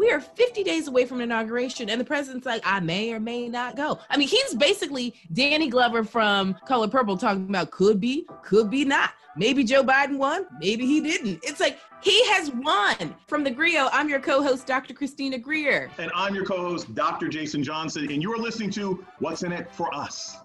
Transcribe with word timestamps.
We 0.00 0.10
are 0.10 0.18
50 0.18 0.64
days 0.64 0.88
away 0.88 1.04
from 1.04 1.20
inauguration, 1.20 1.90
and 1.90 2.00
the 2.00 2.06
president's 2.06 2.46
like, 2.46 2.62
I 2.64 2.80
may 2.80 3.12
or 3.12 3.20
may 3.20 3.50
not 3.50 3.76
go. 3.76 3.98
I 4.08 4.16
mean, 4.16 4.28
he's 4.28 4.54
basically 4.54 5.12
Danny 5.34 5.68
Glover 5.68 6.04
from 6.04 6.56
Color 6.66 6.88
Purple 6.88 7.18
talking 7.18 7.50
about 7.50 7.70
could 7.70 8.00
be, 8.00 8.26
could 8.42 8.70
be 8.70 8.86
not. 8.86 9.10
Maybe 9.36 9.62
Joe 9.62 9.84
Biden 9.84 10.16
won, 10.16 10.46
maybe 10.58 10.86
he 10.86 11.02
didn't. 11.02 11.40
It's 11.42 11.60
like 11.60 11.78
he 12.00 12.26
has 12.30 12.50
won. 12.50 13.14
From 13.26 13.44
the 13.44 13.50
Grio, 13.50 13.90
I'm 13.92 14.08
your 14.08 14.20
co 14.20 14.42
host, 14.42 14.66
Dr. 14.66 14.94
Christina 14.94 15.36
Greer. 15.36 15.90
And 15.98 16.10
I'm 16.14 16.34
your 16.34 16.46
co 16.46 16.56
host, 16.56 16.94
Dr. 16.94 17.28
Jason 17.28 17.62
Johnson, 17.62 18.10
and 18.10 18.22
you 18.22 18.32
are 18.32 18.38
listening 18.38 18.70
to 18.70 19.04
What's 19.18 19.42
in 19.42 19.52
It 19.52 19.70
for 19.70 19.94
Us. 19.94 20.38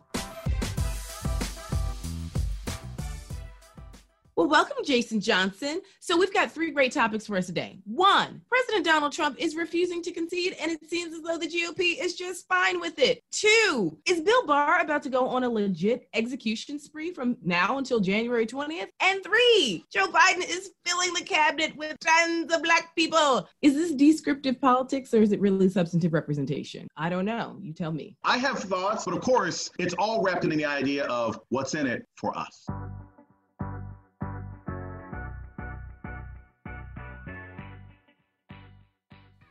Well, 4.36 4.50
welcome, 4.50 4.84
Jason 4.84 5.22
Johnson. 5.22 5.82
So, 6.02 6.18
we've 6.18 6.34
got 6.34 6.52
three 6.52 6.72
great 6.72 6.92
topics 6.92 7.26
for 7.26 7.38
us 7.38 7.46
today. 7.46 7.80
One, 7.86 8.42
President 8.50 8.84
Donald 8.84 9.14
Trump 9.14 9.38
is 9.40 9.56
refusing 9.56 10.04
to 10.04 10.12
concede, 10.12 10.58
and 10.62 10.70
it 10.70 10.90
seems 10.90 11.14
as 11.14 11.22
though 11.22 11.38
the 11.38 11.48
GOP 11.48 12.04
is 12.04 12.16
just 12.16 12.46
fine 12.50 12.82
with 12.82 13.00
it. 13.00 13.24
Two, 13.32 13.98
is 14.06 14.20
Bill 14.20 14.46
Barr 14.46 14.82
about 14.82 15.04
to 15.04 15.10
go 15.10 15.26
on 15.26 15.46
a 15.46 15.50
legit 15.50 16.10
execution 16.14 16.80
spree 16.80 17.14
from 17.14 17.38
now 17.46 17.78
until 17.78 18.02
January 18.02 18.46
20th? 18.46 18.90
And 19.00 19.24
three, 19.24 19.86
Joe 19.90 20.08
Biden 20.08 20.44
is 20.46 20.72
filling 20.86 21.14
the 21.14 21.24
cabinet 21.24 21.74
with 21.78 21.98
tons 22.02 22.54
of 22.54 22.62
black 22.62 22.94
people. 22.94 23.48
Is 23.62 23.74
this 23.74 23.94
descriptive 23.94 24.60
politics 24.60 25.14
or 25.14 25.22
is 25.22 25.32
it 25.32 25.40
really 25.40 25.70
substantive 25.70 26.12
representation? 26.12 26.90
I 26.98 27.08
don't 27.08 27.26
know. 27.26 27.58
You 27.62 27.72
tell 27.72 27.94
me. 27.94 28.18
I 28.26 28.38
have 28.40 28.60
thoughts, 28.60 29.06
but 29.06 29.14
of 29.14 29.22
course, 29.22 29.70
it's 29.80 29.94
all 29.98 30.22
wrapped 30.22 30.44
in 30.44 30.50
the 30.50 30.66
idea 30.66 31.06
of 31.06 31.40
what's 31.48 31.74
in 31.74 31.88
it 31.88 32.06
for 32.18 32.38
us. 32.38 32.68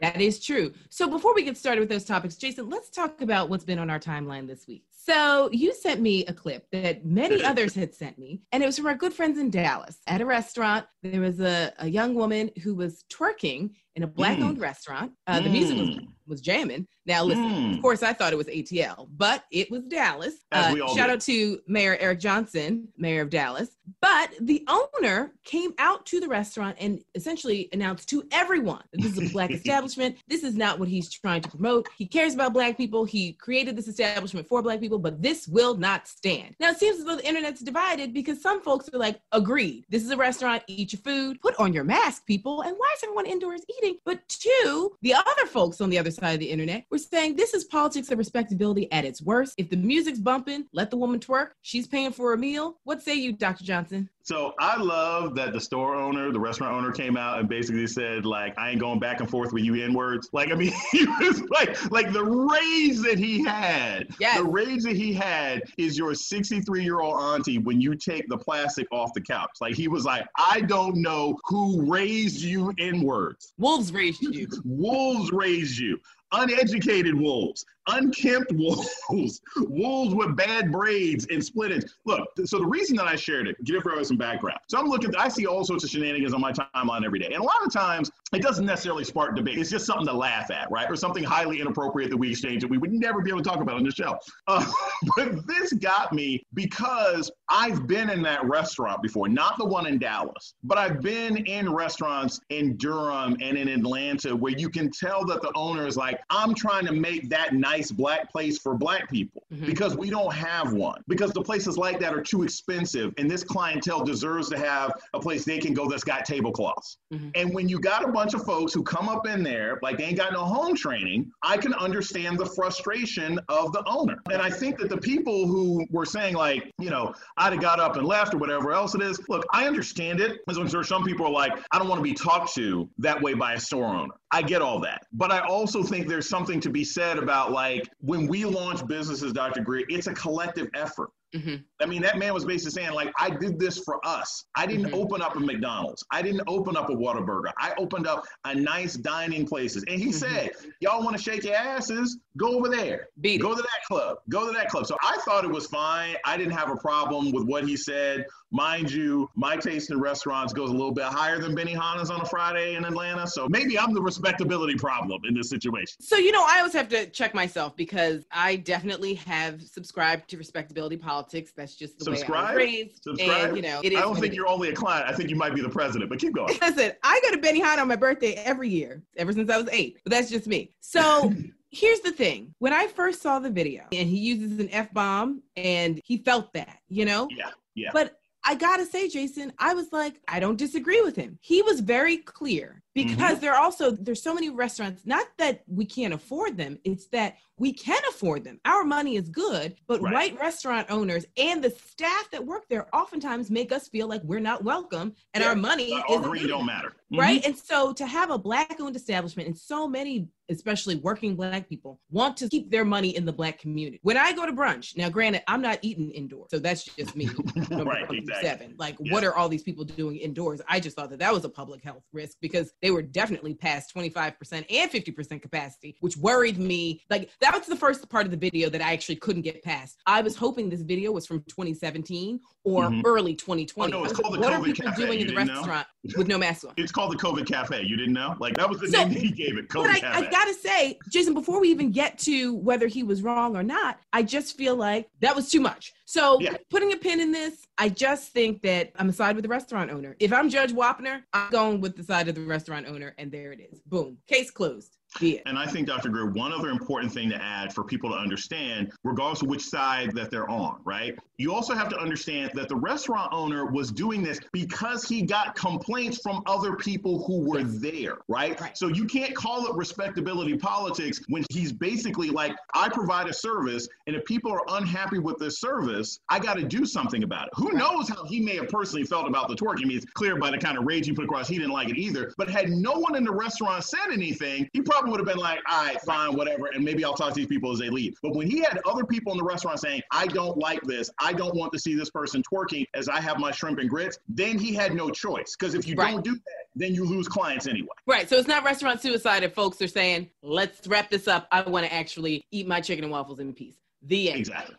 That 0.05 0.21
is 0.21 0.39
true. 0.39 0.73
So 0.91 1.09
before 1.09 1.35
we 1.35 1.45
get 1.45 1.57
started 1.57 1.81
with 1.81 1.89
those 1.89 2.05
topics, 2.05 2.37
Jason, 2.37 2.69
let's 2.69 2.91
talk 2.91 3.23
about 3.23 3.49
what's 3.49 3.65
been 3.65 3.79
on 3.79 3.89
our 3.89 3.99
timeline 3.99 4.47
this 4.47 4.67
week. 4.67 4.85
So 4.91 5.49
you 5.51 5.75
sent 5.75 6.01
me 6.01 6.27
a 6.27 6.33
clip 6.33 6.67
that 6.73 7.07
many 7.07 7.39
mm-hmm. 7.39 7.51
others 7.51 7.75
had 7.75 7.95
sent 7.95 8.19
me, 8.19 8.43
and 8.53 8.63
it 8.63 8.67
was 8.67 8.77
from 8.77 8.87
our 8.87 8.95
good 8.95 9.15
friends 9.15 9.39
in 9.39 9.49
Dallas. 9.51 9.99
At 10.07 10.21
a 10.21 10.27
restaurant, 10.27 10.87
there 11.03 11.21
was 11.23 11.41
a, 11.41 11.73
a 11.79 11.89
young 11.89 12.15
woman 12.15 12.51
who 12.63 12.75
was 12.75 13.05
twerking 13.11 13.71
in 13.97 14.03
a 14.03 14.07
black-owned 14.07 14.59
mm. 14.59 14.63
restaurant. 14.63 15.13
Uh, 15.27 15.41
the 15.41 15.49
mm. 15.49 15.53
music 15.53 15.79
was, 15.79 15.89
mm. 15.89 16.09
was 16.27 16.41
jamming. 16.41 16.87
Now, 17.07 17.23
listen, 17.23 17.45
mm. 17.45 17.77
of 17.77 17.83
course, 17.83 18.03
I 18.03 18.13
thought 18.15 18.33
it 18.33 18.37
was 18.37 18.47
ATL, 18.47 19.09
but 19.17 19.45
it 19.51 19.71
was 19.71 19.83
Dallas. 19.85 20.35
Uh, 20.51 20.75
shout 20.75 20.97
did. 20.97 21.11
out 21.11 21.21
to 21.23 21.61
Mayor 21.67 21.99
Eric 22.01 22.19
Johnson, 22.19 22.89
mayor 22.97 23.23
of 23.23 23.31
Dallas. 23.31 23.77
But 24.01 24.31
the 24.41 24.67
owner 24.69 25.33
came 25.45 25.73
out 25.79 26.07
to 26.07 26.21
the 26.21 26.29
restaurant 26.29 26.77
and 26.81 27.01
essentially 27.15 27.69
announced 27.73 28.09
to 28.09 28.27
everyone 28.33 28.83
this 28.95 29.19
is 29.19 29.31
a 29.31 29.33
black 29.33 29.51
establishment. 29.53 30.17
This 30.27 30.43
is 30.43 30.57
not 30.57 30.79
what 30.79 30.89
he's 30.89 31.11
trying 31.11 31.43
to 31.43 31.51
promote. 31.51 31.89
He 31.99 32.07
cares 32.07 32.33
about 32.33 32.55
black 32.55 32.79
people. 32.79 33.05
He 33.05 33.35
created 33.35 33.77
this 33.77 33.89
establishment 33.89 34.49
for 34.49 34.63
black 34.63 34.81
people, 34.81 34.99
but 34.99 35.21
this 35.21 35.47
will 35.47 35.77
not 35.77 36.09
stand. 36.09 36.57
Now, 36.59 36.71
it 36.71 36.79
seems 36.79 36.99
as 36.99 37.05
though 37.05 37.17
the 37.17 37.29
internet's 37.29 37.61
divided 37.61 38.15
because 38.15 38.41
some 38.41 38.63
folks 38.63 38.89
are 38.93 38.99
like, 38.99 39.21
agreed. 39.33 39.85
This 39.91 40.03
is 40.03 40.11
a 40.11 40.17
restaurant. 40.17 40.63
Eat 40.69 40.95
your 40.95 41.01
food. 41.03 41.41
Put 41.43 41.55
on 41.57 41.75
your 41.75 41.85
mask, 41.85 42.25
people. 42.27 42.63
And 42.63 42.75
why 42.77 42.95
is 42.97 43.03
everyone 43.03 43.27
indoors 43.27 43.61
eating? 43.77 43.84
But 44.05 44.27
two, 44.29 44.93
the 45.03 45.15
other 45.15 45.47
folks 45.47 45.81
on 45.81 45.91
the 45.91 45.99
other 45.99 46.11
side 46.11 46.35
of 46.35 46.41
the 46.41 46.51
internet 46.51 46.85
were 46.91 46.99
saying 46.99 47.37
this 47.37 47.55
is 47.55 47.65
politics 47.65 48.11
of 48.11 48.19
respectability 48.19 48.91
at 48.93 49.05
its 49.05 49.23
worst. 49.23 49.55
If 49.59 49.71
the 49.71 49.77
music's 49.77 50.19
bumping, 50.19 50.67
let 50.73 50.91
the 50.91 50.97
woman 50.97 51.21
twerk. 51.21 51.51
She's 51.63 51.87
paying 51.87 52.13
for 52.13 52.33
a 52.33 52.39
meal. 52.39 52.79
What 52.85 53.03
say 53.03 53.15
you, 53.15 53.33
Dr. 53.33 53.65
Johnson? 53.65 54.09
So 54.25 54.55
I 54.59 54.81
love 54.81 55.35
that 55.35 55.53
the 55.53 55.61
store 55.61 55.95
owner, 55.95 56.33
the 56.33 56.41
restaurant 56.41 56.75
owner 56.75 56.91
came 56.91 57.19
out 57.19 57.41
and 57.41 57.47
basically 57.47 57.87
said, 57.87 58.25
like, 58.25 58.59
I 58.59 58.71
ain't 58.71 58.81
going 58.81 58.99
back 58.99 59.21
and 59.21 59.29
forth 59.29 59.53
with 59.53 59.65
you 59.65 59.75
N 59.75 59.93
words. 59.93 60.31
Like, 60.33 60.51
I 60.51 60.55
mean, 60.55 60.73
he 60.93 61.05
was 61.05 61.43
like, 61.51 61.91
like 61.91 62.11
the 62.11 62.25
rage 62.25 63.01
that 63.03 63.19
he 63.19 63.45
had. 63.45 64.09
Yes. 64.19 64.39
The 64.39 64.45
rage 64.45 64.83
that 64.85 64.97
he 64.97 65.13
had 65.13 65.65
is 65.77 65.99
your 65.99 66.15
63 66.15 66.83
year 66.83 67.01
old 67.01 67.21
auntie 67.21 67.59
when 67.59 67.83
you 67.83 67.95
take 67.95 68.27
the 68.31 68.39
plastic 68.39 68.87
off 68.91 69.13
the 69.13 69.21
couch. 69.21 69.51
Like, 69.61 69.75
he 69.75 69.89
was 69.89 70.07
like, 70.07 70.27
I 70.39 70.63
don't 70.63 70.97
know 71.03 71.39
who 71.45 71.85
raised 71.93 72.41
you 72.41 72.73
N 72.79 73.03
words. 73.03 73.53
Wolves 73.59 73.93
raised 73.93 74.23
you. 74.23 74.49
Wolves 74.65 75.33
raised 75.33 75.77
you 75.77 76.01
uneducated 76.33 77.15
wolves, 77.15 77.65
unkempt 77.89 78.53
wolves, 78.53 79.41
wolves 79.57 80.15
with 80.15 80.37
bad 80.37 80.73
braids 80.73 81.27
and 81.31 81.45
split 81.45 81.73
ends. 81.73 81.97
Look, 82.05 82.29
so 82.45 82.59
the 82.59 82.67
reason 82.67 82.97
that 82.97 83.07
I 83.07 83.17
shared 83.17 83.47
it, 83.47 83.63
give 83.65 83.77
everybody 83.77 84.05
some 84.05 84.17
background. 84.17 84.59
So 84.69 84.79
I'm 84.79 84.87
looking, 84.87 85.15
I 85.17 85.29
see 85.29 85.47
all 85.47 85.65
sorts 85.65 85.85
of 85.85 85.91
shenanigans 85.91 86.35
on 86.35 86.41
my 86.41 86.53
timeline 86.53 87.05
every 87.05 87.19
day. 87.19 87.27
And 87.27 87.37
a 87.37 87.43
lot 87.43 87.65
of 87.65 87.73
times 87.73 88.11
it 88.33 88.43
doesn't 88.43 88.67
necessarily 88.67 89.05
spark 89.05 89.37
debate. 89.37 89.59
It's 89.59 89.71
just 89.71 89.87
something 89.87 90.07
to 90.07 90.13
laugh 90.13 90.51
at, 90.51 90.71
right? 90.71 90.91
Or 90.91 90.97
something 90.97 91.23
highly 91.23 91.61
inappropriate 91.61 92.11
that 92.11 92.17
we 92.17 92.31
exchange 92.31 92.63
that 92.63 92.71
we 92.71 92.79
would 92.79 92.93
never 92.93 93.21
be 93.21 93.31
able 93.31 93.43
to 93.43 93.49
talk 93.49 93.61
about 93.61 93.77
on 93.77 93.85
the 93.85 93.91
show. 93.91 94.19
Uh, 94.49 94.65
but 95.17 95.47
this 95.47 95.73
got 95.75 96.13
me 96.13 96.45
because 96.55 97.31
I've 97.49 97.87
been 97.87 98.11
in 98.11 98.23
that 98.23 98.45
restaurant 98.45 99.03
before, 99.03 99.29
not 99.29 99.59
the 99.59 99.65
one 99.65 99.87
in 99.87 99.99
Dallas, 99.99 100.55
but 100.65 100.79
I've 100.79 101.01
been 101.01 101.37
in 101.37 101.73
restaurants 101.73 102.41
in 102.51 102.77
Durham 102.77 103.37
and 103.41 103.57
in 103.57 103.69
Atlanta 103.69 104.35
where 104.35 104.53
you 104.53 104.69
can 104.69 104.91
tell 104.91 105.25
that 105.27 105.43
the 105.43 105.53
owner 105.55 105.87
is 105.87 105.97
like, 105.97 106.14
I'm 106.31 106.55
trying 106.55 106.87
to 106.87 106.93
make 106.93 107.29
that 107.31 107.55
nice 107.55 107.91
black 107.91 108.31
place 108.31 108.59
for 108.59 108.75
black 108.75 109.11
people 109.11 109.43
mm-hmm. 109.53 109.67
because 109.67 109.97
we 109.97 110.11
don't 110.11 110.33
have 110.33 110.73
one. 110.73 111.03
Because 111.09 111.33
the 111.33 111.43
places 111.43 111.77
like 111.77 112.01
that 112.01 112.15
are 112.15 112.23
too 112.23 112.43
expensive, 112.43 113.13
and 113.19 113.31
this 113.31 113.45
clientele 113.45 114.05
deserves 114.05 114.49
to 114.51 114.59
have 114.59 114.93
a 115.13 115.21
place 115.21 115.45
they 115.45 115.59
can 115.59 115.75
go 115.75 115.89
that's 115.89 116.05
got 116.05 116.25
tablecloths. 116.25 116.99
Mm-hmm. 117.13 117.31
And 117.35 117.55
when 117.55 117.69
you 117.69 117.79
got 117.79 118.05
a 118.05 118.09
bunch 118.09 118.35
of 118.35 118.45
folks 118.45 118.73
who 118.73 118.83
come 118.83 119.09
up 119.09 119.27
in 119.27 119.43
there 119.43 119.79
like 119.83 119.99
they 119.99 120.05
ain't 120.05 120.19
got 120.19 120.33
no 120.33 120.45
home 120.45 120.75
training, 120.75 121.31
I 121.43 121.57
can 121.57 121.75
understand 121.75 122.39
the 122.39 122.47
frustration 122.47 123.39
of 123.49 123.73
the 123.73 123.83
owner. 123.87 124.23
And 124.31 124.41
I 124.41 124.51
think 124.51 124.79
that 124.79 124.89
the 124.89 124.99
people 124.99 125.47
who 125.47 125.87
were 125.91 126.07
saying 126.07 126.35
like, 126.35 126.71
you 126.79 126.91
know, 126.91 127.15
I'd 127.37 127.53
have 127.53 127.63
got 127.63 127.81
up 127.81 127.97
and 127.97 128.07
left 128.07 128.35
or 128.35 128.39
whatever 128.39 128.73
else 128.73 128.95
it 128.95 129.03
is. 129.03 129.21
Look, 129.29 129.45
I 129.53 129.67
understand 129.67 130.21
it. 130.21 130.41
As 130.49 130.59
I'm 130.59 130.69
sure 130.69 130.85
some 130.85 131.05
people 131.05 131.27
are 131.27 131.33
like, 131.33 131.53
I 131.73 131.79
don't 131.79 131.89
want 131.89 131.99
to 131.99 132.03
be 132.03 132.15
talked 132.15 132.55
to 132.55 132.89
that 132.99 133.21
way 133.21 133.35
by 133.35 133.55
a 133.55 133.61
store 133.61 133.87
owner. 133.87 134.15
I 134.35 134.43
get 134.43 134.63
all 134.63 134.81
that. 134.81 135.07
But 135.13 135.31
I 135.31 135.39
also 135.47 135.85
think 135.85 136.09
there's 136.09 136.29
something 136.29 136.59
to 136.59 136.69
be 136.69 136.83
said 136.83 137.19
about 137.19 137.53
like 137.53 137.89
when 138.01 138.27
we 138.27 138.45
launch 138.45 138.85
businesses, 138.89 139.33
Dr. 139.33 139.61
Greer, 139.61 139.87
it's 139.89 140.09
a 140.09 140.13
collective 140.13 140.69
effort. 140.75 141.11
Mm-hmm. 141.37 141.63
I 141.81 141.87
mean, 141.87 142.03
that 142.03 142.19
man 142.19 142.35
was 142.35 142.45
basically 142.45 142.73
saying, 142.73 142.95
like, 142.95 143.13
I 143.17 143.31
did 143.31 143.61
this 143.61 143.79
for 143.79 144.05
us. 144.05 144.45
I 144.57 144.67
didn't 144.67 144.87
mm-hmm. 144.87 144.95
open 144.95 145.23
up 145.23 145.37
a 145.37 145.41
McDonald's. 145.41 146.05
I 146.11 146.21
didn't 146.21 146.43
open 146.49 146.77
up 146.77 146.91
a 146.91 146.93
Whataburger. 146.93 147.53
I 147.59 147.75
opened 147.79 148.09
up 148.09 148.25
a 148.45 148.55
nice 148.57 148.95
dining 148.95 149.47
places. 149.47 149.85
And 149.87 150.01
he 150.01 150.07
mm-hmm. 150.07 150.13
said, 150.13 150.51
Y'all 150.81 151.05
want 151.05 151.17
to 151.17 151.23
shake 151.23 151.45
your 151.45 151.55
asses? 151.55 152.19
Go 152.37 152.57
over 152.57 152.69
there. 152.69 153.09
Beat 153.21 153.41
Go 153.41 153.53
it. 153.53 153.57
to 153.57 153.63
that 153.63 153.85
club. 153.87 154.19
Go 154.29 154.47
to 154.47 154.53
that 154.53 154.69
club. 154.69 154.87
So 154.87 154.97
I 155.03 155.17
thought 155.25 155.45
it 155.45 155.51
was 155.51 155.67
fine. 155.67 156.17
I 156.25 156.37
didn't 156.37 156.53
have 156.53 156.69
a 156.71 156.77
problem 156.77 157.31
with 157.31 157.45
what 157.47 157.65
he 157.65 157.77
said. 157.77 158.27
Mind 158.51 158.91
you, 158.91 159.29
my 159.37 159.57
taste 159.57 159.91
in 159.91 160.01
restaurants 160.01 160.53
goes 160.53 160.71
a 160.71 160.73
little 160.73 160.93
bit 160.93 161.05
higher 161.05 161.39
than 161.39 161.57
Benihana's 161.57 162.11
on 162.11 162.21
a 162.21 162.25
Friday 162.25 162.75
in 162.75 162.85
Atlanta. 162.85 163.27
So 163.27 163.49
maybe 163.49 163.79
I'm 163.79 163.95
the 163.95 164.03
respectability 164.03 164.75
problem 164.75 165.23
in 165.29 165.35
this 165.35 165.49
situation. 165.49 165.97
So, 166.01 166.17
you 166.17 166.33
know, 166.33 166.45
I 166.47 166.59
always 166.59 166.73
have 166.73 166.89
to 166.89 167.07
check 167.11 167.35
myself 167.35 167.77
because 167.77 168.25
I 168.33 168.57
definitely 168.57 169.15
have 169.15 169.63
subscribed 169.63 170.29
to 170.31 170.37
respectability 170.37 170.97
politics. 170.97 171.53
That's 171.57 171.77
just 171.77 171.99
the 171.99 172.05
Subscribe? 172.05 172.31
way 172.31 172.37
I 172.37 172.55
was 172.55 172.57
raised. 172.57 173.03
Subscribe? 173.03 173.49
And, 173.49 173.57
you 173.57 173.63
know, 173.63 173.79
I 173.79 174.03
don't 174.03 174.19
think 174.19 174.35
you're 174.35 174.49
only 174.49 174.71
a 174.71 174.75
client. 174.75 175.09
I 175.09 175.13
think 175.13 175.31
you 175.31 175.37
might 175.37 175.55
be 175.55 175.61
the 175.61 175.69
president, 175.69 176.11
but 176.11 176.19
keep 176.19 176.35
going. 176.35 176.57
Listen, 176.61 176.93
I 177.03 177.21
go 177.23 177.31
to 177.31 177.39
Benihana 177.39 177.79
on 177.79 177.89
my 177.89 177.97
birthday 177.97 178.35
every 178.35 178.69
year, 178.69 179.03
ever 179.17 179.33
since 179.33 179.51
I 179.51 179.57
was 179.57 179.69
eight. 179.71 179.99
But 180.05 180.13
that's 180.13 180.31
just 180.31 180.47
me. 180.47 180.75
So 180.81 181.33
here's 181.75 182.01
the 182.01 182.13
thing 182.13 182.55
when 182.59 182.73
i 182.73 182.87
first 182.87 183.23
saw 183.23 183.39
the 183.39 183.51
video 183.51 183.85
and 183.93 184.09
he 184.09 184.19
uses 184.19 184.59
an 184.59 184.69
f-bomb 184.71 185.43
and 185.57 186.01
he 186.05 186.19
felt 186.19 186.53
that 186.53 186.79
you 186.89 187.05
know 187.05 187.29
yeah 187.31 187.51
yeah 187.75 187.91
but 187.93 188.17
I 188.47 188.55
gotta 188.55 188.85
say, 188.85 189.09
Jason, 189.09 189.53
I 189.59 189.73
was 189.73 189.91
like, 189.91 190.21
I 190.29 190.39
don't 190.39 190.59
disagree 190.59 191.01
with 191.01 191.17
him. 191.17 191.39
He 191.41 191.63
was 191.63 191.81
very 191.81 192.19
clear 192.19 192.83
because 192.95 193.17
mm-hmm. 193.17 193.41
there 193.41 193.55
are 193.55 193.61
also 193.61 193.91
there's 193.91 194.23
so 194.23 194.35
many 194.35 194.51
restaurants. 194.51 195.07
Not 195.07 195.27
that 195.39 195.63
we 195.67 195.87
can't 195.87 196.13
afford 196.13 196.59
them; 196.59 196.79
it's 196.85 197.07
that 197.07 197.37
we 197.59 197.73
can 197.73 198.03
afford 198.11 198.45
them. 198.45 198.61
Our 198.67 198.85
money 198.85 199.17
is 199.17 199.31
good, 199.31 199.77
but 199.87 200.03
right. 200.03 200.13
white 200.13 200.41
restaurant 200.41 200.91
owners 200.91 201.25
and 201.39 201.65
the 201.65 201.71
staff 201.71 202.31
that 202.33 202.45
work 202.45 202.65
there 202.69 202.95
oftentimes 202.95 203.51
make 203.51 203.73
us 203.73 203.89
feel 203.89 204.09
like 204.09 204.23
we're 204.25 204.41
not 204.41 204.63
welcome 204.63 205.15
and 205.33 205.43
yeah. 205.43 205.49
our 205.49 205.57
money 205.57 205.93
our 205.93 206.37
isn't 206.37 206.49
don't 206.49 206.67
matter. 206.67 206.93
Right. 207.19 207.41
Mm-hmm. 207.41 207.51
And 207.51 207.59
so 207.59 207.93
to 207.95 208.07
have 208.07 208.31
a 208.31 208.39
black 208.39 208.81
owned 208.81 208.97
establishment 208.97 209.49
and 209.49 209.57
so 209.57 209.89
many 209.89 210.29
especially 210.49 210.97
working 210.97 211.37
black 211.37 211.69
people 211.69 212.01
want 212.11 212.37
to 212.37 212.49
keep 212.49 212.71
their 212.71 212.85
money 212.85 213.17
in 213.17 213.25
the 213.25 213.33
black 213.33 213.59
community. 213.59 213.99
When 214.03 214.17
I 214.17 214.33
go 214.33 214.47
to 214.47 214.53
brunch, 214.53 214.97
now 214.97 215.09
granted, 215.09 215.43
I'm 215.49 215.63
not 215.63 215.79
eating 215.83 216.11
indoors, 216.11 216.49
so 216.51 216.59
that's 216.59 216.85
just 216.85 217.17
me. 217.17 217.27
right, 217.71 218.03
exactly. 218.11 218.25
Seven. 218.43 218.75
Like, 218.79 218.97
yeah. 219.01 219.13
what 219.13 219.25
are 219.25 219.35
all 219.35 219.49
these 219.49 219.63
people 219.63 219.85
doing 219.85 220.17
indoors? 220.17 220.61
I 220.69 220.81
just 220.81 220.97
thought 220.97 221.11
that 221.11 221.19
that 221.21 221.33
was 221.33 221.45
a 221.45 221.49
public 221.49 221.83
health 221.83 222.05
risk 222.13 222.37
because 222.41 222.73
they 222.83 222.91
were 222.91 223.03
definitely 223.03 223.55
past 223.55 223.95
25% 223.95 224.65
and 224.71 224.91
50% 224.91 225.43
capacity, 225.43 225.97
which 226.01 226.17
worried 226.17 226.59
me. 226.59 227.03
Like, 227.11 227.31
that 227.41 227.55
was 227.55 227.67
the 227.67 227.77
first 227.77 228.09
part 228.09 228.27
of 228.27 228.31
the 228.31 228.37
video 228.37 228.69
that 228.71 228.83
I 228.83 228.93
actually 228.93 229.17
couldn't 229.17 229.43
get 229.43 229.63
past. 229.63 230.01
I 230.07 230.21
was 230.21 230.37
hoping 230.37 230.69
this 230.69 230.83
video 230.83 231.13
was 231.13 231.27
from 231.27 231.41
2017 231.49 232.41
or 232.65 232.85
mm-hmm. 232.85 233.03
early 233.05 233.35
2020. 233.35 233.93
Oh, 233.93 233.99
no, 233.99 234.05
it's 234.05 234.19
called 234.19 234.35
the 234.35 234.41
what 234.41 234.53
COVID 234.53 234.61
are 234.61 234.65
people 234.65 234.85
cafe. 234.91 235.07
doing 235.07 235.21
in 235.21 235.27
the 235.29 235.37
restaurant 235.37 235.87
know? 236.05 236.15
with 236.17 236.29
no 236.29 236.39
mask 236.39 236.67
on? 236.67 236.75
It's 236.85 236.93
called 236.93 237.04
called 237.05 237.39
the 237.39 237.43
COVID 237.43 237.47
Cafe. 237.47 237.83
You 237.83 237.97
didn't 237.97 238.13
know? 238.13 238.37
Like 238.39 238.57
that 238.57 238.69
was 238.69 238.81
the 238.81 238.89
so, 238.89 239.05
name 239.05 239.11
he 239.11 239.31
gave 239.31 239.59
it. 239.59 239.69
COVID 239.69 239.85
but 239.85 239.91
I, 239.91 240.01
Cafe. 240.01 240.27
I 240.27 240.31
gotta 240.31 240.55
say, 240.55 240.99
Jason, 241.09 241.35
before 241.35 241.61
we 241.61 241.69
even 241.69 241.91
get 241.91 242.19
to 242.21 242.55
whether 242.57 242.87
he 242.87 243.03
was 243.03 243.23
wrong 243.23 243.57
or 243.57 243.63
not, 243.63 243.99
I 244.13 244.23
just 244.23 244.57
feel 244.57 244.77
like 244.77 245.09
that 245.21 245.35
was 245.35 245.51
too 245.51 245.61
much. 245.61 245.93
So 246.07 246.41
yeah. 246.41 246.57
putting 246.71 246.93
a 246.93 246.97
pin 246.97 247.21
in 247.21 247.33
this, 247.33 247.67
I 247.79 247.89
just 247.89 248.33
think 248.33 248.63
that 248.63 248.93
I'm 248.97 249.09
a 249.09 249.13
side 249.13 249.37
with 249.37 249.43
the 249.43 249.49
restaurant 249.49 249.91
owner. 249.91 250.17
If 250.21 250.33
I'm 250.33 250.49
Judge 250.49 250.73
Wapner, 250.73 251.23
I'm 251.33 251.51
going 251.51 251.81
with 251.81 251.97
the 251.97 252.05
side 252.05 252.29
of 252.29 252.35
the 252.35 252.43
restaurant 252.43 252.87
owner, 252.87 253.15
and 253.19 253.31
there 253.31 253.53
it 253.53 253.61
is. 253.61 253.81
Boom. 253.83 254.19
Case 254.27 254.51
closed. 254.51 254.97
Yeah. 255.21 255.39
And 255.47 255.59
I 255.59 255.67
think, 255.67 255.87
Dr. 255.87 256.09
Greer, 256.09 256.27
one 256.27 256.53
other 256.53 256.71
important 256.71 257.13
thing 257.13 257.31
to 257.31 257.43
add 257.43 257.73
for 257.73 257.85
people 257.85 258.11
to 258.11 258.17
understand, 258.17 258.93
regardless 259.05 259.43
of 259.43 259.49
which 259.49 259.63
side 259.63 260.13
that 260.15 260.31
they're 260.31 260.49
on, 260.51 260.81
right? 260.85 261.17
You 261.39 261.53
also 261.55 261.75
have 261.75 261.89
to 261.91 261.99
understand 261.99 262.53
that 262.55 262.69
the 262.69 262.77
restaurant 262.77 263.33
owner 263.33 263.67
was 263.67 263.91
doing 263.91 264.23
this 264.23 264.41
because 264.53 265.09
he 265.09 265.23
got 265.23 265.55
complaints 265.55 266.19
from 266.19 266.43
other 266.47 266.77
people 266.77 267.25
who 267.25 267.41
were 267.41 267.61
yes. 267.61 267.79
there, 267.79 268.19
right? 268.29 268.61
right? 268.61 268.77
So 268.77 268.89
you 268.89 269.05
can't 269.05 269.35
call 269.35 269.67
it 269.67 269.75
respectability 269.75 270.57
politics 270.57 271.21
when 271.29 271.45
he's 271.51 271.73
basically 271.73 272.31
like, 272.31 272.57
I 272.75 272.89
provide 272.89 273.29
a 273.29 273.33
service, 273.33 273.89
and 274.07 274.15
if 274.15 274.25
people 274.25 274.53
are 274.53 274.63
unhappy 274.69 275.19
with 275.19 275.39
this 275.39 275.61
service, 275.61 276.21
I 276.29 276.39
got 276.39 276.57
to 276.57 276.65
do 276.65 276.85
something 276.85 277.25
about 277.25 277.49
it. 277.49 277.53
Who 277.57 277.69
right. 277.69 277.77
knows 277.77 278.09
how 278.09 278.25
he 278.25 278.41
may 278.41 278.57
have 278.57 278.69
personally 278.69 279.05
felt 279.05 279.27
about 279.29 279.49
the 279.49 279.55
twerking? 279.55 279.85
I 279.85 279.87
mean, 279.87 279.97
it's 279.97 280.07
clear 280.07 280.37
by 280.37 280.51
the 280.51 280.59
kind 280.59 280.79
of 280.79 280.85
rage 280.85 281.07
he 281.07 281.13
put 281.13 281.25
across, 281.25 281.49
he 281.49 281.57
didn't 281.57 281.73
like 281.73 281.89
it 281.89 281.99
either. 281.99 282.33
But 282.37 282.49
had 282.49 282.71
no 282.71 282.93
one 282.93 283.17
in 283.17 283.25
the 283.25 283.33
restaurant 283.33 283.83
said 283.85 284.11
anything, 284.13 284.69
he 284.73 284.81
probably 284.81 285.04
would 285.11 285.21
have 285.21 285.27
been 285.27 285.39
like, 285.39 285.61
all 285.71 285.85
right, 285.85 286.01
fine, 286.03 286.35
whatever, 286.35 286.67
and 286.67 286.85
maybe 286.85 287.05
I'll 287.05 287.15
talk 287.15 287.31
to 287.31 287.35
these 287.35 287.47
people 287.47 287.73
as 287.73 287.79
they 287.79 287.91
leave. 287.91 288.19
But 288.23 288.35
when 288.35 288.49
he 288.49 288.59
had 288.61 288.81
other 288.87 289.05
people 289.05 289.33
in 289.33 289.39
the 289.39 289.45
restaurant 289.45 289.81
saying, 289.81 290.03
I 290.11 290.27
don't 290.27 290.57
like 290.59 290.83
this, 290.83 291.11
I 291.21 291.33
don't 291.33 291.55
want 291.55 291.73
to 291.73 291.79
see 291.79 291.95
this 291.95 292.11
person 292.11 292.43
twerking 292.43 292.87
as 292.95 293.09
I 293.09 293.21
have 293.21 293.39
my 293.39 293.51
shrimp 293.51 293.79
and 293.79 293.89
grits, 293.89 294.19
then 294.29 294.59
he 294.59 294.75
had 294.75 294.95
no 294.95 295.11
choice. 295.11 295.57
Because 295.59 295.75
if 295.75 295.87
you 295.87 295.95
right. 295.97 296.13
don't 296.13 296.25
do 296.25 296.35
that, 296.35 296.65
then 296.75 296.95
you 296.95 297.05
lose 297.05 297.29
clients 297.29 297.67
anyway. 297.67 297.89
Right. 298.07 298.29
So 298.29 298.37
it's 298.37 298.49
not 298.49 298.65
restaurant 298.65 299.01
suicide 299.01 299.43
if 299.43 299.55
folks 299.55 299.81
are 299.81 299.89
saying, 299.89 300.31
let's 300.43 300.87
wrap 300.87 301.11
this 301.11 301.29
up. 301.29 301.47
I 301.53 301.63
want 301.63 301.87
to 301.87 301.93
actually 301.93 302.45
eat 302.51 302.67
my 302.67 302.81
chicken 302.81 303.05
and 303.05 303.13
waffles 303.13 303.39
in 303.39 303.53
peace. 303.53 303.77
The 304.03 304.31
end. 304.31 304.41
Exactly. 304.41 304.77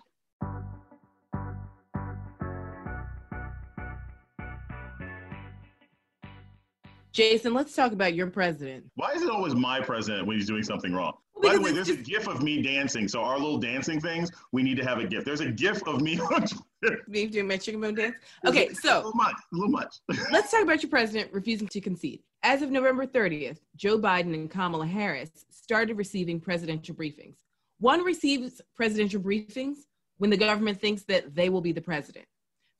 Jason, 7.16 7.54
let's 7.54 7.74
talk 7.74 7.94
about 7.94 8.14
your 8.14 8.28
president. 8.28 8.84
Why 8.96 9.14
is 9.14 9.22
it 9.22 9.30
always 9.30 9.56
my 9.56 9.80
president 9.80 10.28
when 10.28 10.36
he's 10.36 10.48
doing 10.48 10.64
something 10.64 10.94
wrong? 10.94 11.14
By 11.42 11.54
the 11.54 11.62
way, 11.62 11.72
there's 11.72 11.88
just... 11.88 12.02
a 12.02 12.04
GIF 12.04 12.28
of 12.28 12.44
me 12.44 12.62
dancing. 12.62 13.08
So 13.08 13.22
our 13.22 13.40
little 13.40 13.58
dancing 13.58 14.02
things, 14.02 14.30
we 14.52 14.62
need 14.64 14.76
to 14.76 14.84
have 14.84 14.98
a 14.98 15.08
GIF. 15.08 15.24
There's 15.24 15.40
a 15.40 15.50
GIF 15.50 15.82
of 15.88 16.02
me 16.02 16.20
on 16.20 16.46
Me 17.08 17.28
doing 17.28 17.48
my 17.48 17.56
chicken 17.56 17.80
bone 17.80 17.96
dance. 17.96 18.18
Okay, 18.46 18.74
so 18.74 18.96
a 18.96 18.98
little 18.98 19.14
much. 19.14 19.36
A 19.54 19.56
little 19.56 19.72
much. 19.72 19.96
let's 20.30 20.52
talk 20.52 20.62
about 20.62 20.84
your 20.84 20.90
president 20.90 21.32
refusing 21.32 21.70
to 21.70 21.80
concede. 21.80 22.22
As 22.44 22.62
of 22.62 22.70
November 22.70 23.08
30th, 23.08 23.60
Joe 23.78 23.98
Biden 23.98 24.34
and 24.34 24.52
Kamala 24.52 24.86
Harris 24.86 25.30
started 25.50 25.98
receiving 25.98 26.42
presidential 26.42 26.96
briefings. 26.96 27.36
One 27.80 28.04
receives 28.04 28.62
presidential 28.76 29.22
briefings 29.22 29.78
when 30.18 30.32
the 30.32 30.38
government 30.38 30.82
thinks 30.82 31.04
that 31.04 31.34
they 31.34 31.48
will 31.48 31.62
be 31.62 31.72
the 31.72 31.80
president. 31.80 32.26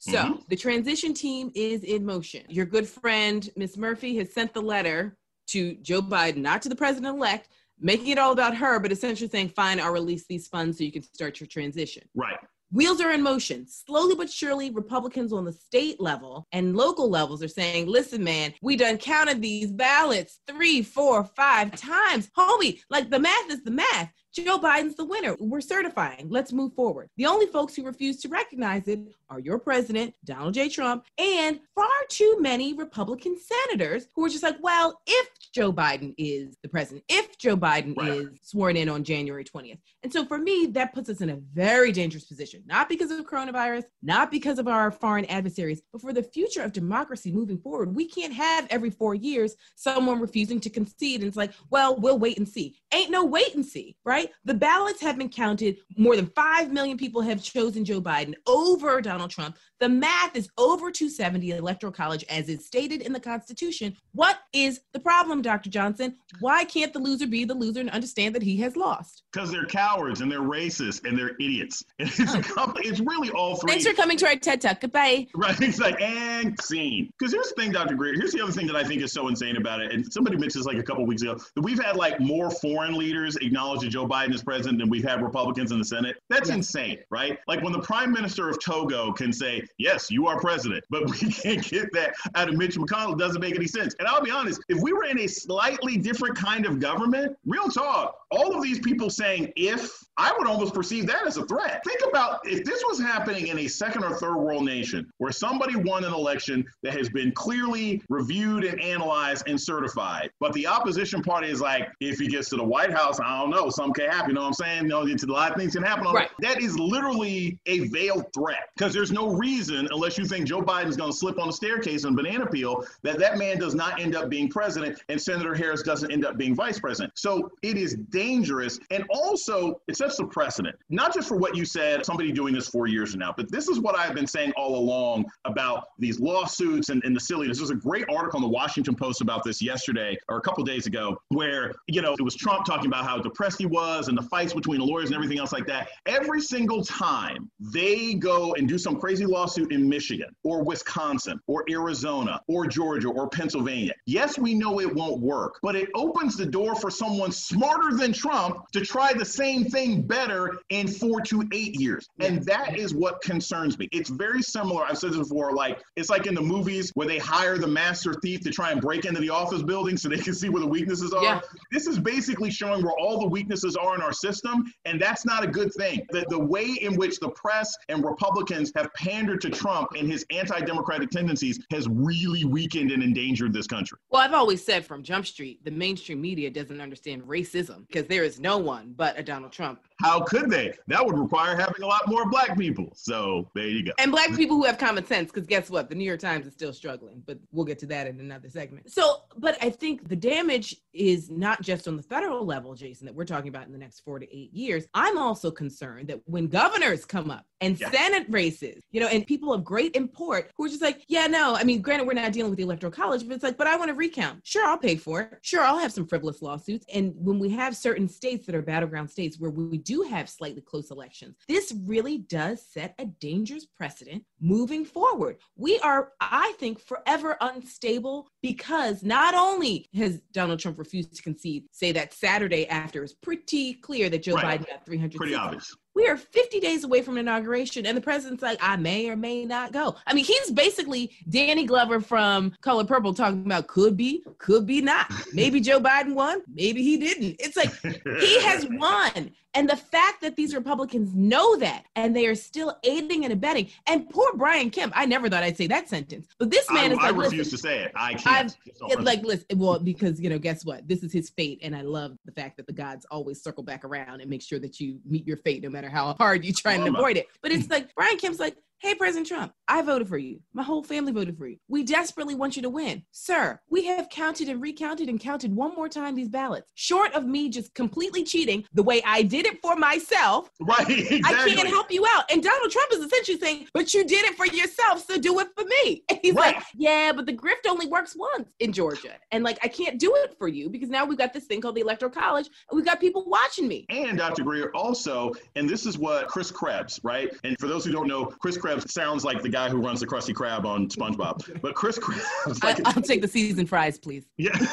So 0.06 0.18
mm-hmm. 0.18 0.42
the 0.50 0.56
transition 0.56 1.16
team 1.16 1.52
is 1.56 1.84
in 1.84 2.06
motion. 2.06 2.44
Your 2.48 2.66
good 2.66 2.88
friend, 2.88 3.50
Miss 3.58 3.76
Murphy, 3.76 4.16
has 4.18 4.32
sent 4.32 4.54
the 4.54 4.62
letter 4.62 5.18
to 5.48 5.74
Joe 5.78 6.04
Biden, 6.04 6.38
not 6.38 6.62
to 6.62 6.70
the 6.70 6.76
president 6.76 7.18
elect, 7.18 7.50
making 7.80 8.10
it 8.10 8.20
all 8.20 8.32
about 8.32 8.56
her, 8.56 8.80
but 8.80 8.92
essentially 8.92 9.28
saying, 9.28 9.50
fine, 9.50 9.80
I'll 9.80 9.92
release 9.92 10.26
these 10.28 10.48
funds 10.48 10.78
so 10.78 10.84
you 10.84 10.92
can 10.92 11.02
start 11.02 11.40
your 11.40 11.48
transition. 11.48 12.04
Right. 12.14 12.38
Wheels 12.72 13.02
are 13.02 13.14
in 13.14 13.24
motion. 13.24 13.66
Slowly 13.68 14.14
but 14.14 14.30
surely, 14.30 14.70
Republicans 14.70 15.34
on 15.34 15.44
the 15.44 15.54
state 15.54 16.00
level 16.00 16.46
and 16.52 16.76
local 16.76 17.10
levels 17.10 17.42
are 17.42 17.48
saying, 17.48 17.88
listen, 17.88 18.24
man, 18.24 18.54
we 18.62 18.76
done 18.76 18.98
counted 19.00 19.42
these 19.42 19.72
ballots 19.72 20.40
three, 20.48 20.84
four, 20.84 21.24
five 21.24 21.76
times. 21.76 22.30
Homie, 22.38 22.82
like 22.92 23.10
the 23.10 23.20
math 23.20 23.50
is 23.50 23.64
the 23.64 23.72
math. 23.72 24.12
Joe 24.36 24.60
Biden's 24.60 24.96
the 24.96 25.06
winner. 25.06 25.38
We're 25.40 25.62
certifying. 25.62 26.28
Let's 26.30 26.52
move 26.52 26.74
forward. 26.74 27.10
The 27.16 27.26
only 27.26 27.46
folks 27.46 27.74
who 27.74 27.86
refuse 27.86 28.20
to 28.22 28.28
recognize 28.28 28.86
it 28.90 29.00
are 29.30 29.40
your 29.40 29.60
president, 29.60 30.14
Donald 30.26 30.54
J. 30.54 30.68
Trump, 30.68 31.06
and 31.18 31.62
far 31.74 31.88
too 32.10 32.36
many 32.42 32.74
Republican 32.74 33.38
senators 33.40 34.08
who 34.14 34.26
are 34.26 34.30
just 34.30 34.44
like, 34.44 34.58
well, 34.62 35.00
if 35.08 35.30
Joe 35.56 35.72
Biden 35.72 36.14
is 36.18 36.58
the 36.64 36.70
president, 36.70 37.06
if 37.08 37.38
Joe 37.38 37.56
Biden 37.56 37.96
right. 37.96 38.10
is 38.10 38.28
sworn 38.42 38.76
in 38.76 38.90
on 38.90 39.04
January 39.04 39.46
20th. 39.46 39.80
And 40.04 40.12
so 40.12 40.26
for 40.26 40.38
me, 40.38 40.68
that 40.72 40.94
puts 40.94 41.10
us 41.10 41.22
in 41.22 41.30
a 41.30 41.38
very 41.54 41.92
dangerous 41.92 42.26
position, 42.26 42.64
not 42.66 42.90
because 42.90 43.12
of 43.12 43.26
coronavirus, 43.26 43.84
not 44.02 44.32
because 44.32 44.60
of 44.60 44.68
our 44.68 44.92
foreign 44.92 45.26
adversaries, 45.26 45.82
but 45.94 46.02
for 46.02 46.12
the 46.12 46.24
future 46.24 46.62
of 46.62 46.74
democracy 46.74 47.32
moving 47.32 47.58
forward. 47.58 47.96
We 47.96 48.08
can't 48.08 48.34
have 48.34 48.68
every 48.70 48.90
four 48.90 49.16
years 49.16 49.56
someone 49.76 50.20
refusing 50.20 50.60
to 50.60 50.70
concede. 50.70 51.22
And 51.22 51.28
it's 51.28 51.38
like, 51.38 51.54
well, 51.70 51.96
we'll 51.96 52.20
wait 52.20 52.38
and 52.38 52.48
see. 52.48 52.76
Ain't 52.94 53.12
no 53.12 53.24
wait 53.24 53.56
and 53.56 53.66
see, 53.66 53.96
right? 54.04 54.16
right? 54.16 54.32
The 54.46 54.54
ballots 54.54 55.02
have 55.02 55.18
been 55.18 55.30
counted. 55.30 55.78
More 55.98 56.16
than 56.16 56.28
5 56.28 56.72
million 56.72 56.98
people 56.98 57.22
have 57.22 57.44
chosen 57.44 57.84
Joe 57.84 58.02
Biden 58.02 58.34
over 58.48 59.02
Donald 59.02 59.30
Trump. 59.30 59.58
The 59.80 59.90
math 59.90 60.36
is 60.36 60.48
over 60.58 60.90
270 60.92 61.52
electoral 61.52 61.92
college 61.92 62.24
as 62.30 62.48
is 62.48 62.66
stated 62.66 63.02
in 63.02 63.12
the 63.12 63.20
Constitution. 63.20 63.96
What 64.14 64.38
is 64.54 64.80
the 64.94 65.00
problem, 65.00 65.42
Dr. 65.46 65.70
Johnson? 65.70 66.16
Why 66.40 66.64
can't 66.64 66.92
the 66.92 67.00
loser 67.00 67.28
be 67.28 67.46
the 67.46 67.54
loser 67.54 67.80
and 67.80 67.90
understand 67.90 68.36
that 68.36 68.44
he 68.44 68.58
has 68.58 68.76
lost? 68.76 69.24
Because 69.32 69.52
they're 69.52 69.66
cowards 69.66 70.22
and 70.22 70.32
they're 70.32 70.40
racist 70.40 71.08
and 71.08 71.18
they're 71.18 71.36
idiots. 71.40 71.84
it's, 72.00 72.20
oh. 72.58 72.74
it's 72.78 73.00
really 73.00 73.30
all 73.32 73.56
three. 73.56 73.72
Thanks 73.72 73.88
for 73.88 73.94
coming 73.94 74.18
to 74.18 74.28
our 74.28 74.36
TED 74.36 74.62
Talk. 74.62 74.82
Goodbye. 74.82 75.28
Right. 75.36 75.56
It's 75.66 75.80
like, 75.80 76.00
and 76.00 76.56
scene. 76.62 77.10
Because 77.18 77.34
here's 77.34 77.50
the 77.50 77.62
thing, 77.62 77.72
Dr. 77.72 77.96
Greer. 77.96 78.14
Here's 78.14 78.32
the 78.32 78.42
other 78.42 78.52
thing 78.52 78.68
that 78.68 78.76
I 78.76 78.84
think 78.84 79.02
is 79.02 79.12
so 79.12 79.28
insane 79.30 79.58
about 79.58 79.82
it. 79.82 79.92
And 79.92 80.06
somebody 80.14 80.38
mentioned 80.38 80.62
this 80.62 80.68
like 80.68 80.78
a 80.78 80.84
couple 80.84 81.06
weeks 81.06 81.24
ago 81.24 81.40
that 81.56 81.62
we've 81.62 81.84
had 81.84 81.96
like 81.96 82.20
more 82.20 82.52
foreign 82.52 82.96
leaders 82.96 83.36
acknowledge 83.38 83.82
that 83.82 83.90
Joe 83.90 84.08
Biden 84.08 84.34
is 84.34 84.44
president 84.44 84.80
than 84.80 84.90
we've 84.90 85.04
had 85.04 85.24
Republicans 85.24 85.72
in 85.72 85.80
the 85.80 85.86
Senate. 85.86 86.18
That's 86.30 86.50
yeah. 86.50 86.56
insane, 86.56 87.00
right? 87.10 87.40
Like 87.48 87.64
when 87.64 87.74
the 87.74 87.82
prime 87.82 88.12
minister 88.12 88.48
of 88.50 88.60
Togo 88.64 89.12
can 89.12 89.34
say, 89.34 89.64
yes, 89.78 90.12
you 90.12 90.28
are 90.28 90.40
president, 90.40 90.84
but 90.90 91.10
we 91.10 91.32
can't 91.32 91.64
get 91.64 91.92
that 91.94 92.14
out 92.36 92.50
of 92.50 92.56
Mitch 92.56 92.78
McConnell 92.78 93.18
doesn't 93.18 93.42
make 93.42 93.56
any 93.56 93.68
sense. 93.68 93.96
And 94.00 94.08
I'll 94.08 94.24
be 94.24 94.32
honest, 94.32 94.62
if 94.70 94.82
we 94.82 94.94
were 94.94 95.06
in 95.06 95.20
a 95.20 95.28
slightly 95.44 95.98
different 95.98 96.36
kind 96.36 96.66
of 96.66 96.80
government, 96.80 97.38
real 97.46 97.70
talk, 97.70 98.18
all 98.32 98.56
of 98.56 98.64
these 98.64 98.80
people 98.80 99.10
saying 99.10 99.52
if, 99.56 100.04
I 100.18 100.34
would 100.38 100.48
almost 100.48 100.74
perceive 100.74 101.08
that 101.08 101.28
as 101.28 101.36
a 101.36 101.46
threat. 101.46 101.84
Think 101.86 102.00
about 102.08 102.40
if 102.48 102.64
this 102.64 102.82
was 102.88 103.00
happening 103.00 103.48
in 103.48 103.60
a 103.60 103.68
second 103.68 104.04
or 104.04 104.16
third 104.16 104.38
world 104.38 104.64
nation 104.64 105.12
where 105.18 105.32
somebody 105.32 105.76
won 105.76 106.06
an 106.06 106.14
election 106.14 106.66
that 106.84 106.94
has 106.94 107.10
been 107.10 107.34
clearly 107.34 108.02
reviewed 108.08 108.64
and 108.64 108.80
analyzed 108.80 109.48
and 109.48 109.60
certified, 109.60 110.32
but 110.40 110.54
the 110.54 110.68
opposition 110.68 111.22
party 111.22 111.50
is 111.50 111.60
like, 111.60 111.90
if 112.00 112.18
he 112.20 112.28
gets 112.28 112.50
to 112.50 112.56
the 112.56 112.64
White 112.64 112.92
House, 112.92 113.20
I 113.20 113.42
don't 113.42 113.50
know, 113.50 113.70
something 113.70 113.94
can 113.94 114.10
happen. 114.10 114.30
You 114.30 114.36
know 114.36 114.42
what 114.42 114.48
I'm 114.48 114.54
saying? 114.54 114.84
You 114.84 114.90
know, 114.90 115.02
a 115.04 115.26
lot 115.32 115.52
of 115.52 115.58
things 115.58 115.74
can 115.74 115.84
happen. 115.84 116.06
Right. 116.06 116.30
That 116.40 116.62
is 116.62 116.80
literally 116.80 117.60
a 117.66 117.88
veiled 117.88 118.32
threat 118.34 118.70
because 118.78 118.94
there's 118.94 119.12
no 119.12 119.34
reason, 119.34 119.88
unless 119.92 120.18
you 120.18 120.26
think 120.26 120.48
Joe 120.48 120.62
Biden's 120.62 120.96
going 120.96 121.12
to 121.12 121.18
slip 121.18 121.40
on 121.40 121.48
the 121.48 121.54
staircase 121.54 122.06
and 122.06 122.16
banana 122.16 122.46
peel, 122.46 122.86
that 123.04 123.20
that 123.20 123.38
man 123.38 123.60
does 123.60 123.76
not 123.76 124.00
end 124.00 124.16
up 124.16 124.30
being 124.30 124.50
president 124.50 125.02
and 125.10 125.22
Senator 125.26 125.56
Harris 125.56 125.82
doesn't 125.82 126.12
end 126.12 126.24
up 126.24 126.38
being 126.38 126.54
vice 126.54 126.80
president. 126.80 127.12
So 127.16 127.50
it 127.64 127.78
is 127.78 127.96
dangerous. 128.12 128.80
And 128.92 129.04
also, 129.10 129.82
it 129.88 129.98
sets 129.98 130.18
the 130.18 130.26
precedent, 130.26 130.76
not 130.90 131.14
just 131.14 131.28
for 131.28 131.36
what 131.36 131.56
you 131.56 131.66
said, 131.66 132.06
somebody 132.06 132.32
doing 132.32 132.54
this 132.54 132.68
four 132.68 132.86
years 132.88 133.16
now, 133.16 133.34
but 133.36 133.52
this 133.52 133.68
is 133.68 133.80
what 133.80 133.96
I've 133.98 134.14
been 134.14 134.28
saying 134.28 134.54
all 134.56 134.78
along 134.78 135.26
about 135.46 135.88
these 135.98 136.20
lawsuits 136.20 136.90
and, 136.90 137.04
and 137.04 137.16
the 137.16 137.20
silliness. 137.20 137.58
There's 137.58 137.72
a 137.72 137.76
great 137.76 138.06
article 138.10 138.38
in 138.38 138.44
the 138.44 138.50
Washington 138.50 138.96
Post 138.96 139.22
about 139.22 139.44
this 139.44 139.62
yesterday 139.62 140.18
or 140.30 140.38
a 140.38 140.42
couple 140.42 140.64
days 140.64 140.86
ago 140.86 141.18
where, 141.30 141.74
you 141.88 142.02
know, 142.02 142.14
it 142.14 142.22
was 142.22 142.36
Trump 142.36 142.66
talking 142.66 142.88
about 142.88 143.06
how 143.06 143.18
depressed 143.18 143.58
he 143.58 143.66
was 143.66 144.08
and 144.08 144.18
the 144.18 144.24
fights 144.24 144.54
between 144.54 144.80
the 144.80 144.86
lawyers 144.86 145.08
and 145.08 145.16
everything 145.16 145.40
else 145.40 145.52
like 145.52 145.66
that. 145.66 145.90
Every 146.06 146.42
single 146.42 146.84
time 146.84 147.50
they 147.60 148.14
go 148.14 148.54
and 148.54 148.68
do 148.68 148.78
some 148.78 149.00
crazy 149.00 149.26
lawsuit 149.26 149.72
in 149.72 149.90
Michigan 149.90 150.30
or 150.44 150.64
Wisconsin 150.64 151.40
or 151.48 151.66
Arizona 151.70 152.40
or 152.48 152.68
Georgia 152.68 153.10
or 153.10 153.28
Pennsylvania, 153.28 153.94
yes, 154.06 154.38
we 154.38 154.54
know 154.54 154.80
it 154.80 154.94
won't 154.94 155.05
work, 155.14 155.60
but 155.62 155.76
it 155.76 155.90
opens 155.96 156.36
the 156.36 156.46
door 156.46 156.76
for 156.76 156.90
someone 156.90 157.32
smarter 157.32 157.96
than 157.96 158.14
Trump 158.14 158.72
to 158.72 158.82
try 158.82 159.14
the 159.14 159.26
same 159.26 159.66
thing 159.66 160.02
better 160.02 160.58
in 160.70 160.88
four 160.88 161.22
to 161.22 161.48
eight 161.54 161.80
years. 161.80 162.08
And 162.20 162.44
that 162.46 162.78
is 162.78 162.94
what 162.94 163.22
concerns 163.22 163.78
me. 163.78 163.88
It's 163.92 164.10
very 164.10 164.42
similar. 164.42 164.84
I've 164.84 164.98
said 164.98 165.12
this 165.12 165.20
before, 165.20 165.54
like 165.54 165.82
it's 165.96 166.10
like 166.10 166.28
in 166.28 166.36
the 166.36 166.42
movies 166.42 166.92
where 166.96 167.08
they 167.08 167.18
hire 167.18 167.58
the 167.58 167.68
master 167.68 168.14
thief 168.22 168.42
to 168.42 168.52
try 168.52 168.72
and 168.72 168.82
break 168.82 169.06
into 169.06 169.22
the 169.22 169.30
office 169.30 169.62
building 169.62 169.98
so 169.98 170.10
they 170.10 170.18
can 170.18 170.34
see 170.42 170.50
where 170.50 170.62
the 170.62 170.68
weaknesses 170.68 171.14
are. 171.14 171.24
Yeah. 171.24 171.42
This 171.72 171.88
is 171.88 172.00
basically 172.00 172.52
showing 172.52 172.84
where 172.84 172.96
all 173.00 173.20
the 173.20 173.28
weaknesses 173.28 173.76
are 173.76 173.96
in 173.96 174.02
our 174.02 174.14
system. 174.14 174.72
And 174.86 175.02
that's 175.02 175.26
not 175.26 175.44
a 175.44 175.48
good 175.48 175.74
thing. 175.74 176.06
The, 176.12 176.26
the 176.30 176.40
way 176.40 176.78
in 176.82 176.96
which 176.96 177.20
the 177.20 177.30
press 177.30 177.76
and 177.90 178.04
Republicans 178.04 178.72
have 178.76 178.94
pandered 178.94 179.42
to 179.42 179.50
Trump 179.50 179.90
and 179.98 180.10
his 180.10 180.26
anti 180.32 180.60
democratic 180.62 181.10
tendencies 181.10 181.60
has 181.72 181.88
really 181.90 182.46
weakened 182.46 182.92
and 182.92 183.04
endangered 183.04 183.54
this 183.54 183.68
country. 183.68 183.98
Well, 184.10 184.22
I've 184.22 184.34
always 184.34 184.64
said 184.64 184.86
from 184.96 185.04
Jump 185.04 185.28
Street, 185.28 185.62
the 185.66 185.72
mainstream 185.72 186.22
media 186.22 186.50
doesn't 186.50 186.80
understand 186.80 187.22
racism 187.24 187.86
because 187.86 188.08
there 188.08 188.24
is 188.24 188.40
no 188.40 188.58
one 188.58 188.94
but 188.96 189.20
a 189.20 189.24
Donald 189.24 189.52
Trump 189.52 189.82
How 190.02 190.20
could 190.22 190.50
they? 190.50 190.74
That 190.88 191.06
would 191.06 191.18
require 191.18 191.56
having 191.56 191.82
a 191.82 191.88
lot 191.88 192.08
more 192.08 192.30
black 192.30 192.58
people. 192.58 192.92
So 192.96 193.50
there 193.56 193.68
you 193.68 193.86
go. 193.86 193.92
And 193.98 194.12
black 194.12 194.36
people 194.36 194.58
who 194.58 194.66
have 194.66 194.78
common 194.78 195.06
sense, 195.06 195.32
because 195.32 195.48
guess 195.48 195.70
what? 195.70 195.90
The 195.90 195.96
New 195.96 196.04
York 196.04 196.20
Times 196.20 196.46
is 196.46 196.54
still 196.54 196.74
struggling, 196.74 197.24
but 197.26 197.40
we'll 197.52 197.66
get 197.66 197.80
to 197.80 197.86
that 197.88 198.08
in 198.08 198.20
another 198.20 198.50
segment. 198.50 198.92
So, 198.92 199.22
but 199.38 199.58
I 199.62 199.70
think 199.70 200.10
the 200.10 200.16
damage 200.16 200.76
is 200.94 201.30
not 201.30 201.62
just 201.62 201.88
on 201.88 201.96
the 201.96 202.04
federal 202.04 202.46
level, 202.46 202.74
Jason, 202.76 203.06
that 203.06 203.16
we're 203.16 203.26
talking 203.26 203.50
about 203.50 203.68
in 203.68 203.72
the 203.72 203.78
next 203.78 204.02
four 204.02 204.20
to 204.20 204.36
eight 204.36 204.54
years. 204.54 204.86
I'm 204.94 205.18
also 205.18 205.50
concerned 205.52 206.10
that 206.10 206.22
when 206.26 206.48
governors 206.48 207.06
come 207.06 207.32
up 207.32 207.46
and 207.62 207.80
yeah. 207.80 207.90
Senate 207.90 208.26
races, 208.30 208.84
you 208.92 209.00
know, 209.00 209.08
and 209.08 209.26
people 209.26 209.54
of 209.54 209.64
great 209.64 209.96
import 209.96 210.52
who 210.58 210.66
are 210.66 210.70
just 210.70 210.82
like, 210.82 211.04
yeah, 211.08 211.28
no, 211.28 211.56
I 211.56 211.64
mean, 211.64 211.82
granted, 211.82 212.06
we're 212.06 212.14
not 212.14 212.34
dealing 212.34 212.50
with 212.50 212.58
the 212.58 212.64
electoral 212.64 212.92
college, 212.92 213.26
but 213.26 213.34
it's 213.34 213.44
like, 213.44 213.58
but 213.58 213.68
I 213.68 213.78
want 213.78 213.90
to 213.90 213.96
recount. 213.96 214.46
Sure, 214.46 214.66
I'll 214.66 214.78
pay 214.78 214.98
for 214.98 215.22
it. 215.22 215.40
Sure, 215.42 215.62
I'll 215.62 215.80
have 215.80 215.92
some 215.92 216.06
frivolous 216.06 216.42
lawsuits. 216.42 216.86
And 216.94 217.14
when 217.18 217.40
we 217.40 217.50
have 217.52 217.76
certain 217.76 218.08
states 218.10 218.46
that 218.46 218.56
are 218.56 218.62
battleground 218.62 219.10
states 219.10 219.40
where 219.40 219.52
we 219.52 219.78
do 219.86 220.02
have 220.02 220.28
slightly 220.28 220.62
close 220.62 220.92
elections, 220.92 221.38
this 221.48 221.74
really 221.86 222.18
does 222.18 222.62
set 222.62 222.96
a 223.00 223.06
dangerous 223.06 223.66
precedent 223.66 224.24
moving 224.42 224.84
forward. 224.84 225.38
We 225.56 225.80
are, 225.80 226.12
I 226.20 226.54
think, 226.60 226.80
forever 226.80 227.38
unstable 227.40 228.28
because 228.42 229.04
not 229.04 229.34
only 229.34 229.88
has 229.96 230.20
Donald 230.34 230.60
Trump 230.60 230.78
refused 230.78 231.16
to 231.16 231.24
concede, 231.24 231.66
say 231.72 231.92
that 231.94 232.14
Saturday 232.14 232.68
after 232.68 233.04
is 233.04 233.14
pretty 233.14 233.76
clear 233.76 234.10
that 234.10 234.24
Joe 234.24 234.36
right. 234.36 234.60
Biden 234.60 234.68
got 234.68 234.86
300 234.86 235.18
Pretty 235.18 235.36
obvious. 235.36 235.74
We 235.96 236.08
are 236.10 236.18
50 236.18 236.60
days 236.60 236.84
away 236.84 237.02
from 237.02 237.18
inauguration 237.18 237.86
and 237.86 237.96
the 237.96 238.02
president's 238.02 238.44
like 238.44 238.60
i 238.62 238.76
may 238.76 239.10
or 239.10 239.16
may 239.16 239.46
not 239.46 239.72
go. 239.72 239.96
I 240.06 240.14
mean 240.14 240.26
he's 240.26 240.52
basically 240.52 241.16
danny 241.30 241.66
glover 241.66 242.02
from 242.02 242.54
color 242.62 242.84
purple 242.84 243.14
talking 243.14 243.46
about 243.46 243.68
could 243.68 243.96
be 243.96 244.22
could 244.38 244.66
be 244.66 244.82
not. 244.82 245.10
Maybe 245.34 245.62
joe 245.62 245.80
biden 245.80 246.14
won 246.14 246.42
maybe 246.54 246.84
he 246.84 246.98
didn't. 246.98 247.38
It's 247.40 247.56
like 247.56 247.74
he 248.20 248.42
has 248.42 248.68
won 248.72 249.32
and 249.56 249.70
the 249.70 249.76
fact 249.76 250.22
that 250.22 250.36
these 250.36 250.54
Republicans 250.54 251.14
know 251.16 251.56
that 251.58 251.86
and 251.96 252.16
they 252.16 252.28
are 252.28 252.36
still 252.36 252.78
aiding 252.84 253.24
and 253.24 253.34
abetting, 253.34 253.70
and 253.88 254.10
poor 254.10 254.34
Brian 254.36 254.70
Kemp, 254.70 254.94
I 254.96 255.06
never 255.06 255.30
thought 255.30 255.44
I'd 255.44 255.58
say 255.58 255.68
that 255.68 255.90
sentence, 255.90 256.28
but 256.38 256.52
this 256.52 256.70
man 256.72 256.92
I, 256.92 256.94
is 256.94 256.98
like, 256.98 257.06
I 257.06 257.18
refuse 257.18 257.50
to 257.52 257.58
say 257.58 257.84
it. 257.84 257.92
I 257.96 258.14
can't. 258.14 258.56
like, 259.00 259.24
listen, 259.24 259.46
well, 259.56 259.80
because 259.80 260.20
you 260.20 260.30
know, 260.30 260.38
guess 260.38 260.66
what? 260.66 260.88
This 260.88 261.04
is 261.04 261.12
his 261.12 261.30
fate, 261.30 261.60
and 261.64 261.76
I 261.76 261.82
love 261.82 262.18
the 262.26 262.32
fact 262.32 262.58
that 262.58 262.68
the 262.68 262.74
gods 262.74 263.06
always 263.10 263.42
circle 263.42 263.64
back 263.64 263.86
around 263.86 264.22
and 264.22 264.30
make 264.30 264.42
sure 264.42 264.60
that 264.60 264.80
you 264.80 265.00
meet 265.06 265.26
your 265.26 265.38
fate, 265.38 265.64
no 265.64 265.70
matter 265.70 265.90
how 265.90 266.14
hard 266.14 266.44
you 266.46 266.54
try 266.54 266.74
and 266.74 266.88
avoid 266.88 267.18
it. 267.18 267.28
But 267.42 267.52
it's 267.52 267.70
like 267.70 267.94
Brian 267.96 268.18
Kemp's 268.18 268.40
like, 268.40 268.58
Hey, 268.86 268.94
President 268.94 269.26
Trump, 269.26 269.52
I 269.68 269.82
voted 269.82 270.08
for 270.08 270.20
you. 270.20 270.40
My 270.54 270.62
whole 270.62 270.84
family 270.84 271.12
voted 271.12 271.40
for 271.40 271.48
you. 271.48 271.58
We 271.68 271.82
desperately 271.82 272.36
want 272.36 272.56
you 272.56 272.62
to 272.62 272.70
win. 272.70 273.02
Sir, 273.10 273.60
we 273.68 273.84
have 273.86 274.10
counted 274.10 274.48
and 274.48 274.62
recounted 274.62 275.10
and 275.10 275.20
counted 275.20 275.56
one 275.56 275.74
more 275.74 275.90
time 275.90 276.14
these 276.14 276.30
ballots. 276.30 276.72
Short 276.76 277.12
of 277.14 277.26
me 277.26 277.50
just 277.50 277.74
completely 277.74 278.24
cheating 278.24 278.64
the 278.76 278.84
way 278.84 279.02
I 279.04 279.24
did 279.24 279.48
it 279.48 279.60
for 279.64 279.76
myself, 279.76 280.52
right? 280.62 280.88
Exactly. 280.88 281.22
I 281.26 281.56
can't 281.56 281.68
help 281.68 281.92
you 281.92 282.06
out. 282.16 282.26
And 282.32 282.44
Donald 282.44 282.70
Trump 282.70 282.94
is 282.94 283.00
essentially 283.00 283.40
saying, 283.40 283.68
But 283.74 283.92
you 283.96 284.06
did 284.06 284.24
it 284.24 284.36
for 284.36 284.46
yourself, 284.46 285.04
so 285.04 285.18
do 285.18 285.40
it 285.40 285.48
for 285.58 285.66
me. 285.66 286.04
And 286.12 286.20
he's 286.22 286.36
right. 286.36 286.54
like, 286.54 286.64
Yeah, 286.76 287.12
but 287.12 287.26
the 287.26 287.34
grift 287.34 287.68
only 287.68 287.88
works 287.88 288.16
once 288.16 288.50
in 288.60 288.72
Georgia. 288.72 289.16
And 289.32 289.44
like, 289.44 289.58
I 289.64 289.68
can't 289.68 290.00
do 290.00 290.14
it 290.18 290.36
for 290.38 290.48
you 290.48 290.70
because 290.70 290.90
now 290.90 291.06
we've 291.06 291.18
got 291.18 291.34
this 291.34 291.46
thing 291.46 291.60
called 291.60 291.74
the 291.74 291.82
Electoral 291.82 292.12
College 292.12 292.46
and 292.70 292.78
we've 292.78 292.86
got 292.86 293.00
people 293.00 293.26
watching 293.26 293.68
me. 293.68 293.88
And 293.90 294.16
Dr. 294.16 294.44
Greer 294.44 294.70
also, 294.76 295.34
and 295.56 295.68
this 295.68 295.88
is 295.88 295.98
what 295.98 296.28
Chris 296.28 296.52
Krebs, 296.52 297.00
right? 297.04 297.36
And 297.44 297.58
for 297.60 297.68
those 297.68 297.84
who 297.84 297.92
don't 297.92 298.08
know, 298.08 298.26
Chris 298.26 298.60
Krebs 298.60 298.75
sounds 298.82 299.24
like 299.24 299.42
the 299.42 299.50
guy 299.50 299.70
who 299.70 299.78
runs 299.78 300.00
the 300.00 300.08
Krusty 300.08 300.34
Krab 300.34 300.66
on 300.66 300.88
SpongeBob. 300.88 301.62
But 301.62 301.76
Chris 301.76 301.98
Krebs. 301.98 302.26
Like, 302.64 302.86
I, 302.86 302.92
will 302.94 303.02
take 303.02 303.22
the 303.22 303.28
seasoned 303.28 303.70
fries, 303.70 303.98
please. 303.98 304.26
Yeah. 304.38 304.58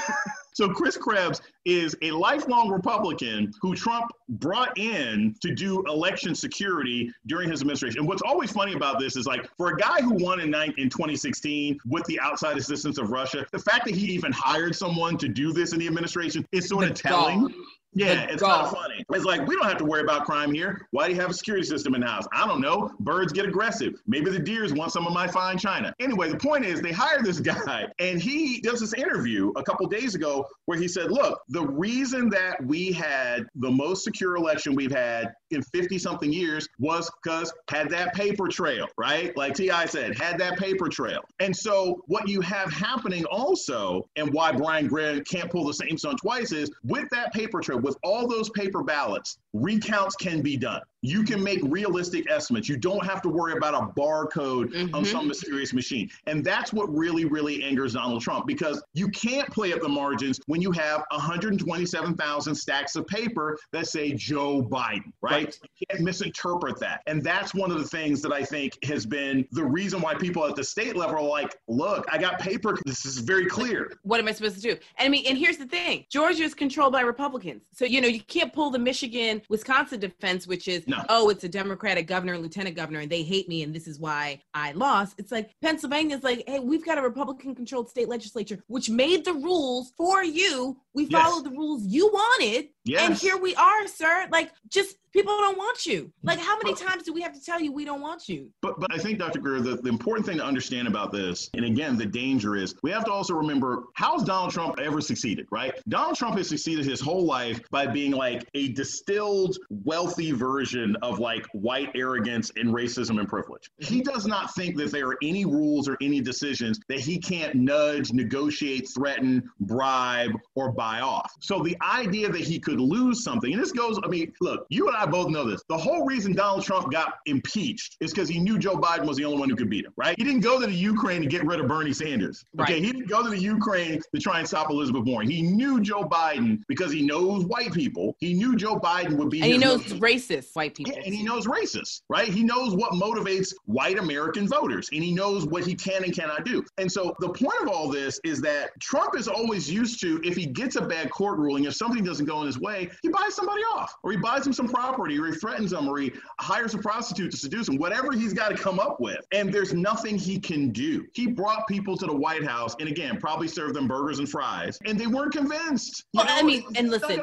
So 0.54 0.68
Chris 0.68 0.98
Krebs 0.98 1.40
is 1.64 1.96
a 2.02 2.10
lifelong 2.10 2.68
Republican 2.68 3.52
who 3.62 3.74
Trump 3.74 4.10
brought 4.28 4.76
in 4.78 5.34
to 5.40 5.54
do 5.54 5.82
election 5.86 6.34
security 6.34 7.10
during 7.26 7.50
his 7.50 7.62
administration. 7.62 8.00
And 8.00 8.08
what's 8.08 8.22
always 8.22 8.52
funny 8.52 8.74
about 8.74 8.98
this 8.98 9.16
is 9.16 9.26
like 9.26 9.48
for 9.56 9.70
a 9.70 9.76
guy 9.76 10.02
who 10.02 10.12
won 10.22 10.40
in, 10.40 10.50
night 10.50 10.74
in 10.76 10.90
2016 10.90 11.78
with 11.86 12.04
the 12.04 12.20
outside 12.20 12.58
assistance 12.58 12.98
of 12.98 13.10
Russia, 13.10 13.46
the 13.50 13.58
fact 13.58 13.86
that 13.86 13.94
he 13.94 14.06
even 14.12 14.30
hired 14.30 14.76
someone 14.76 15.16
to 15.18 15.28
do 15.28 15.52
this 15.52 15.72
in 15.72 15.78
the 15.78 15.86
administration 15.86 16.46
is 16.52 16.68
sort 16.68 16.84
of 16.84 16.94
telling. 16.94 17.54
Yeah, 17.94 18.22
it's 18.22 18.42
kind 18.42 18.66
of 18.66 18.72
funny. 18.72 19.04
It's 19.12 19.24
like 19.24 19.46
we 19.46 19.54
don't 19.54 19.66
have 19.66 19.78
to 19.78 19.84
worry 19.84 20.00
about 20.00 20.24
crime 20.24 20.54
here. 20.54 20.86
Why 20.92 21.06
do 21.08 21.14
you 21.14 21.20
have 21.20 21.30
a 21.30 21.34
security 21.34 21.66
system 21.66 21.94
in 21.94 22.00
the 22.00 22.06
house? 22.06 22.26
I 22.32 22.46
don't 22.46 22.60
know. 22.60 22.90
Birds 23.00 23.32
get 23.32 23.44
aggressive. 23.44 24.00
Maybe 24.06 24.30
the 24.30 24.38
deers 24.38 24.72
want 24.72 24.92
some 24.92 25.06
of 25.06 25.12
my 25.12 25.26
fine 25.28 25.58
china. 25.58 25.94
Anyway, 26.00 26.30
the 26.30 26.38
point 26.38 26.64
is 26.64 26.80
they 26.80 26.92
hire 26.92 27.22
this 27.22 27.40
guy 27.52 27.86
and 27.98 28.20
he 28.20 28.60
does 28.60 28.80
this 28.80 28.94
interview 28.94 29.52
a 29.56 29.62
couple 29.62 29.86
days 29.86 30.14
ago 30.14 30.46
where 30.64 30.78
he 30.78 30.88
said, 30.88 31.10
"Look, 31.10 31.42
the 31.48 31.66
reason 31.66 32.30
that 32.30 32.64
we 32.64 32.92
had 32.92 33.46
the 33.56 33.70
most 33.70 34.04
secure 34.04 34.36
election 34.36 34.74
we've 34.74 34.92
had 34.92 35.34
in 35.52 35.62
50 35.62 35.98
something 35.98 36.32
years 36.32 36.68
was 36.78 37.10
because 37.22 37.52
had 37.68 37.88
that 37.90 38.14
paper 38.14 38.48
trail, 38.48 38.86
right? 38.98 39.36
Like 39.36 39.54
T.I. 39.54 39.86
said, 39.86 40.18
had 40.18 40.38
that 40.38 40.58
paper 40.58 40.88
trail. 40.88 41.22
And 41.40 41.56
so 41.56 42.02
what 42.06 42.28
you 42.28 42.40
have 42.40 42.72
happening 42.72 43.24
also, 43.26 44.08
and 44.16 44.32
why 44.32 44.52
Brian 44.52 44.86
Grant 44.86 45.26
can't 45.28 45.50
pull 45.50 45.66
the 45.66 45.74
same 45.74 45.98
stunt 45.98 46.18
twice 46.20 46.52
is 46.52 46.70
with 46.84 47.08
that 47.10 47.32
paper 47.32 47.60
trail, 47.60 47.78
with 47.78 47.96
all 48.02 48.28
those 48.28 48.50
paper 48.50 48.82
ballots, 48.82 49.38
recounts 49.52 50.16
can 50.16 50.42
be 50.42 50.56
done 50.56 50.82
you 51.02 51.24
can 51.24 51.42
make 51.42 51.60
realistic 51.64 52.30
estimates. 52.30 52.68
You 52.68 52.76
don't 52.76 53.04
have 53.04 53.20
to 53.22 53.28
worry 53.28 53.54
about 53.54 53.74
a 53.74 54.00
barcode 54.00 54.72
mm-hmm. 54.72 54.94
on 54.94 55.04
some 55.04 55.26
mysterious 55.26 55.72
machine. 55.72 56.08
And 56.26 56.44
that's 56.44 56.72
what 56.72 56.92
really, 56.94 57.24
really 57.24 57.64
angers 57.64 57.94
Donald 57.94 58.22
Trump 58.22 58.46
because 58.46 58.82
you 58.94 59.08
can't 59.08 59.48
play 59.50 59.72
at 59.72 59.82
the 59.82 59.88
margins 59.88 60.40
when 60.46 60.62
you 60.62 60.70
have 60.72 61.02
127,000 61.10 62.54
stacks 62.54 62.94
of 62.94 63.06
paper 63.08 63.58
that 63.72 63.88
say 63.88 64.12
Joe 64.12 64.62
Biden, 64.62 65.12
right? 65.20 65.46
right? 65.46 65.58
You 65.80 65.86
can't 65.90 66.04
misinterpret 66.04 66.78
that. 66.78 67.02
And 67.08 67.22
that's 67.22 67.52
one 67.52 67.72
of 67.72 67.78
the 67.78 67.88
things 67.88 68.22
that 68.22 68.32
I 68.32 68.44
think 68.44 68.78
has 68.84 69.04
been 69.04 69.46
the 69.50 69.64
reason 69.64 70.00
why 70.00 70.14
people 70.14 70.46
at 70.46 70.54
the 70.54 70.64
state 70.64 70.96
level 70.96 71.16
are 71.16 71.22
like, 71.22 71.56
look, 71.66 72.06
I 72.12 72.18
got 72.18 72.38
paper. 72.38 72.78
This 72.86 73.04
is 73.04 73.18
very 73.18 73.46
clear. 73.46 73.92
What 74.02 74.20
am 74.20 74.28
I 74.28 74.32
supposed 74.32 74.54
to 74.56 74.62
do? 74.62 74.70
And 74.70 75.06
I 75.06 75.08
mean, 75.08 75.24
and 75.26 75.36
here's 75.36 75.56
the 75.56 75.66
thing 75.66 76.06
Georgia 76.10 76.44
is 76.44 76.54
controlled 76.54 76.92
by 76.92 77.00
Republicans. 77.00 77.62
So, 77.72 77.84
you 77.84 78.00
know, 78.00 78.08
you 78.08 78.20
can't 78.20 78.52
pull 78.52 78.70
the 78.70 78.78
Michigan, 78.78 79.42
Wisconsin 79.48 79.98
defense, 79.98 80.46
which 80.46 80.68
is 80.68 80.86
no. 80.92 81.04
oh, 81.08 81.28
it's 81.28 81.44
a 81.44 81.48
Democratic 81.48 82.06
governor 82.06 82.34
and 82.34 82.42
lieutenant 82.42 82.76
governor, 82.76 83.00
and 83.00 83.10
they 83.10 83.22
hate 83.22 83.48
me, 83.48 83.62
and 83.62 83.74
this 83.74 83.86
is 83.86 83.98
why 83.98 84.40
I 84.54 84.72
lost. 84.72 85.16
It's 85.18 85.32
like 85.32 85.54
Pennsylvania's 85.60 86.22
like, 86.22 86.44
hey, 86.46 86.60
we've 86.60 86.84
got 86.84 86.98
a 86.98 87.02
Republican 87.02 87.54
controlled 87.54 87.88
state 87.88 88.08
legislature, 88.08 88.62
which 88.68 88.88
made 88.88 89.24
the 89.24 89.34
rules 89.34 89.92
for 89.96 90.22
you. 90.22 90.76
We 90.94 91.04
yes. 91.04 91.42
the 91.42 91.50
rules 91.50 91.84
you 91.86 92.08
wanted. 92.08 92.68
Yes. 92.84 93.08
And 93.08 93.16
here 93.16 93.36
we 93.36 93.54
are, 93.54 93.86
sir. 93.86 94.26
Like, 94.30 94.52
just 94.68 94.96
people 95.12 95.36
don't 95.38 95.58
want 95.58 95.86
you. 95.86 96.10
Like, 96.22 96.38
how 96.38 96.56
many 96.58 96.74
times 96.74 97.04
do 97.04 97.12
we 97.12 97.20
have 97.20 97.32
to 97.32 97.40
tell 97.40 97.60
you 97.60 97.72
we 97.72 97.84
don't 97.84 98.00
want 98.00 98.28
you? 98.28 98.50
But 98.60 98.80
but 98.80 98.92
I 98.92 98.98
think, 98.98 99.18
Dr. 99.18 99.40
Greer, 99.40 99.60
the, 99.60 99.76
the 99.76 99.88
important 99.88 100.26
thing 100.26 100.38
to 100.38 100.44
understand 100.44 100.88
about 100.88 101.12
this, 101.12 101.50
and 101.54 101.64
again, 101.64 101.96
the 101.96 102.06
danger 102.06 102.56
is 102.56 102.74
we 102.82 102.90
have 102.90 103.04
to 103.04 103.12
also 103.12 103.34
remember 103.34 103.84
how's 103.94 104.24
Donald 104.24 104.52
Trump 104.52 104.80
ever 104.80 105.00
succeeded, 105.00 105.46
right? 105.50 105.74
Donald 105.88 106.16
Trump 106.16 106.36
has 106.38 106.48
succeeded 106.48 106.84
his 106.84 107.00
whole 107.00 107.24
life 107.24 107.60
by 107.70 107.86
being 107.86 108.12
like 108.12 108.48
a 108.54 108.68
distilled, 108.68 109.58
wealthy 109.70 110.32
version 110.32 110.96
of 111.02 111.18
like 111.18 111.46
white 111.52 111.90
arrogance 111.94 112.50
and 112.56 112.72
racism 112.74 113.18
and 113.18 113.28
privilege. 113.28 113.70
He 113.78 114.00
does 114.00 114.26
not 114.26 114.54
think 114.54 114.76
that 114.78 114.90
there 114.90 115.08
are 115.08 115.18
any 115.22 115.44
rules 115.44 115.88
or 115.88 115.96
any 116.00 116.20
decisions 116.20 116.80
that 116.88 117.00
he 117.00 117.18
can't 117.18 117.54
nudge, 117.54 118.12
negotiate, 118.12 118.88
threaten, 118.88 119.48
bribe, 119.60 120.32
or 120.54 120.72
buy 120.72 121.00
off. 121.00 121.32
So 121.40 121.62
the 121.62 121.76
idea 121.82 122.30
that 122.30 122.40
he 122.40 122.58
could 122.58 122.71
lose 122.80 123.22
something, 123.24 123.52
and 123.52 123.60
this 123.60 123.72
goes, 123.72 123.98
I 124.02 124.08
mean, 124.08 124.32
look, 124.40 124.66
you 124.70 124.88
and 124.88 124.96
I 124.96 125.06
both 125.06 125.28
know 125.28 125.44
this. 125.44 125.62
The 125.68 125.76
whole 125.76 126.04
reason 126.04 126.32
Donald 126.32 126.64
Trump 126.64 126.90
got 126.92 127.14
impeached 127.26 127.96
is 128.00 128.12
because 128.12 128.28
he 128.28 128.38
knew 128.38 128.58
Joe 128.58 128.76
Biden 128.76 129.06
was 129.06 129.16
the 129.16 129.24
only 129.24 129.38
one 129.38 129.50
who 129.50 129.56
could 129.56 129.70
beat 129.70 129.84
him, 129.84 129.92
right? 129.96 130.14
He 130.18 130.24
didn't 130.24 130.40
go 130.40 130.60
to 130.60 130.66
the 130.66 130.72
Ukraine 130.72 131.22
to 131.22 131.28
get 131.28 131.44
rid 131.44 131.60
of 131.60 131.68
Bernie 131.68 131.92
Sanders. 131.92 132.44
Okay, 132.60 132.74
right. 132.74 132.84
he 132.84 132.92
didn't 132.92 133.08
go 133.08 133.22
to 133.22 133.30
the 133.30 133.38
Ukraine 133.38 134.00
to 134.14 134.20
try 134.20 134.38
and 134.38 134.48
stop 134.48 134.70
Elizabeth 134.70 135.04
Warren. 135.04 135.28
He 135.28 135.42
knew 135.42 135.80
Joe 135.80 136.04
Biden 136.04 136.62
because 136.68 136.92
he 136.92 137.02
knows 137.02 137.44
white 137.44 137.72
people. 137.72 138.16
He 138.18 138.34
knew 138.34 138.56
Joe 138.56 138.78
Biden 138.78 139.16
would 139.16 139.30
be. 139.30 139.42
And 139.42 139.52
he 139.52 139.58
knows 139.58 139.82
racist 139.94 140.54
white 140.54 140.74
people. 140.74 140.92
Yeah, 140.92 141.02
And 141.04 141.14
he 141.14 141.22
knows 141.22 141.46
racist, 141.46 142.02
right? 142.08 142.28
He 142.28 142.42
knows 142.42 142.74
what 142.74 142.92
motivates 142.92 143.52
white 143.64 143.98
American 143.98 144.48
voters, 144.48 144.88
and 144.92 145.02
he 145.02 145.12
knows 145.12 145.46
what 145.46 145.64
he 145.64 145.74
can 145.74 146.04
and 146.04 146.14
cannot 146.14 146.44
do. 146.44 146.64
And 146.78 146.90
so 146.90 147.14
the 147.20 147.28
point 147.28 147.60
of 147.62 147.68
all 147.68 147.88
this 147.88 148.20
is 148.24 148.40
that 148.42 148.70
Trump 148.80 149.16
is 149.16 149.28
always 149.28 149.70
used 149.70 150.00
to, 150.00 150.20
if 150.24 150.36
he 150.36 150.46
gets 150.46 150.76
a 150.76 150.82
bad 150.82 151.10
court 151.10 151.38
ruling, 151.38 151.64
if 151.64 151.74
something 151.74 152.04
doesn't 152.04 152.26
go 152.26 152.40
in 152.40 152.46
his 152.46 152.58
way, 152.62 152.90
he 153.02 153.08
buys 153.08 153.34
somebody 153.34 153.62
off, 153.74 153.96
or 154.02 154.12
he 154.12 154.16
buys 154.16 154.46
him 154.46 154.52
some 154.52 154.68
property, 154.68 155.18
or 155.18 155.26
he 155.26 155.32
threatens 155.32 155.72
them, 155.72 155.88
or 155.88 155.98
he 155.98 156.12
hires 156.40 156.74
a 156.74 156.78
prostitute 156.78 157.30
to 157.32 157.36
seduce 157.36 157.68
him, 157.68 157.76
whatever 157.76 158.12
he's 158.12 158.32
got 158.32 158.48
to 158.48 158.54
come 158.54 158.78
up 158.78 159.00
with. 159.00 159.26
And 159.32 159.52
there's 159.52 159.74
nothing 159.74 160.16
he 160.16 160.38
can 160.38 160.70
do. 160.70 161.06
He 161.12 161.26
brought 161.26 161.66
people 161.66 161.96
to 161.98 162.06
the 162.06 162.16
White 162.16 162.44
House, 162.44 162.74
and 162.80 162.88
again, 162.88 163.18
probably 163.18 163.48
served 163.48 163.74
them 163.74 163.86
burgers 163.86 164.18
and 164.18 164.28
fries, 164.28 164.78
and 164.86 164.98
they 164.98 165.06
weren't 165.06 165.32
convinced. 165.32 166.04
Well, 166.14 166.26
know, 166.26 166.34
I 166.34 166.42
mean, 166.42 166.64
and 166.76 166.90
listen, 166.90 167.20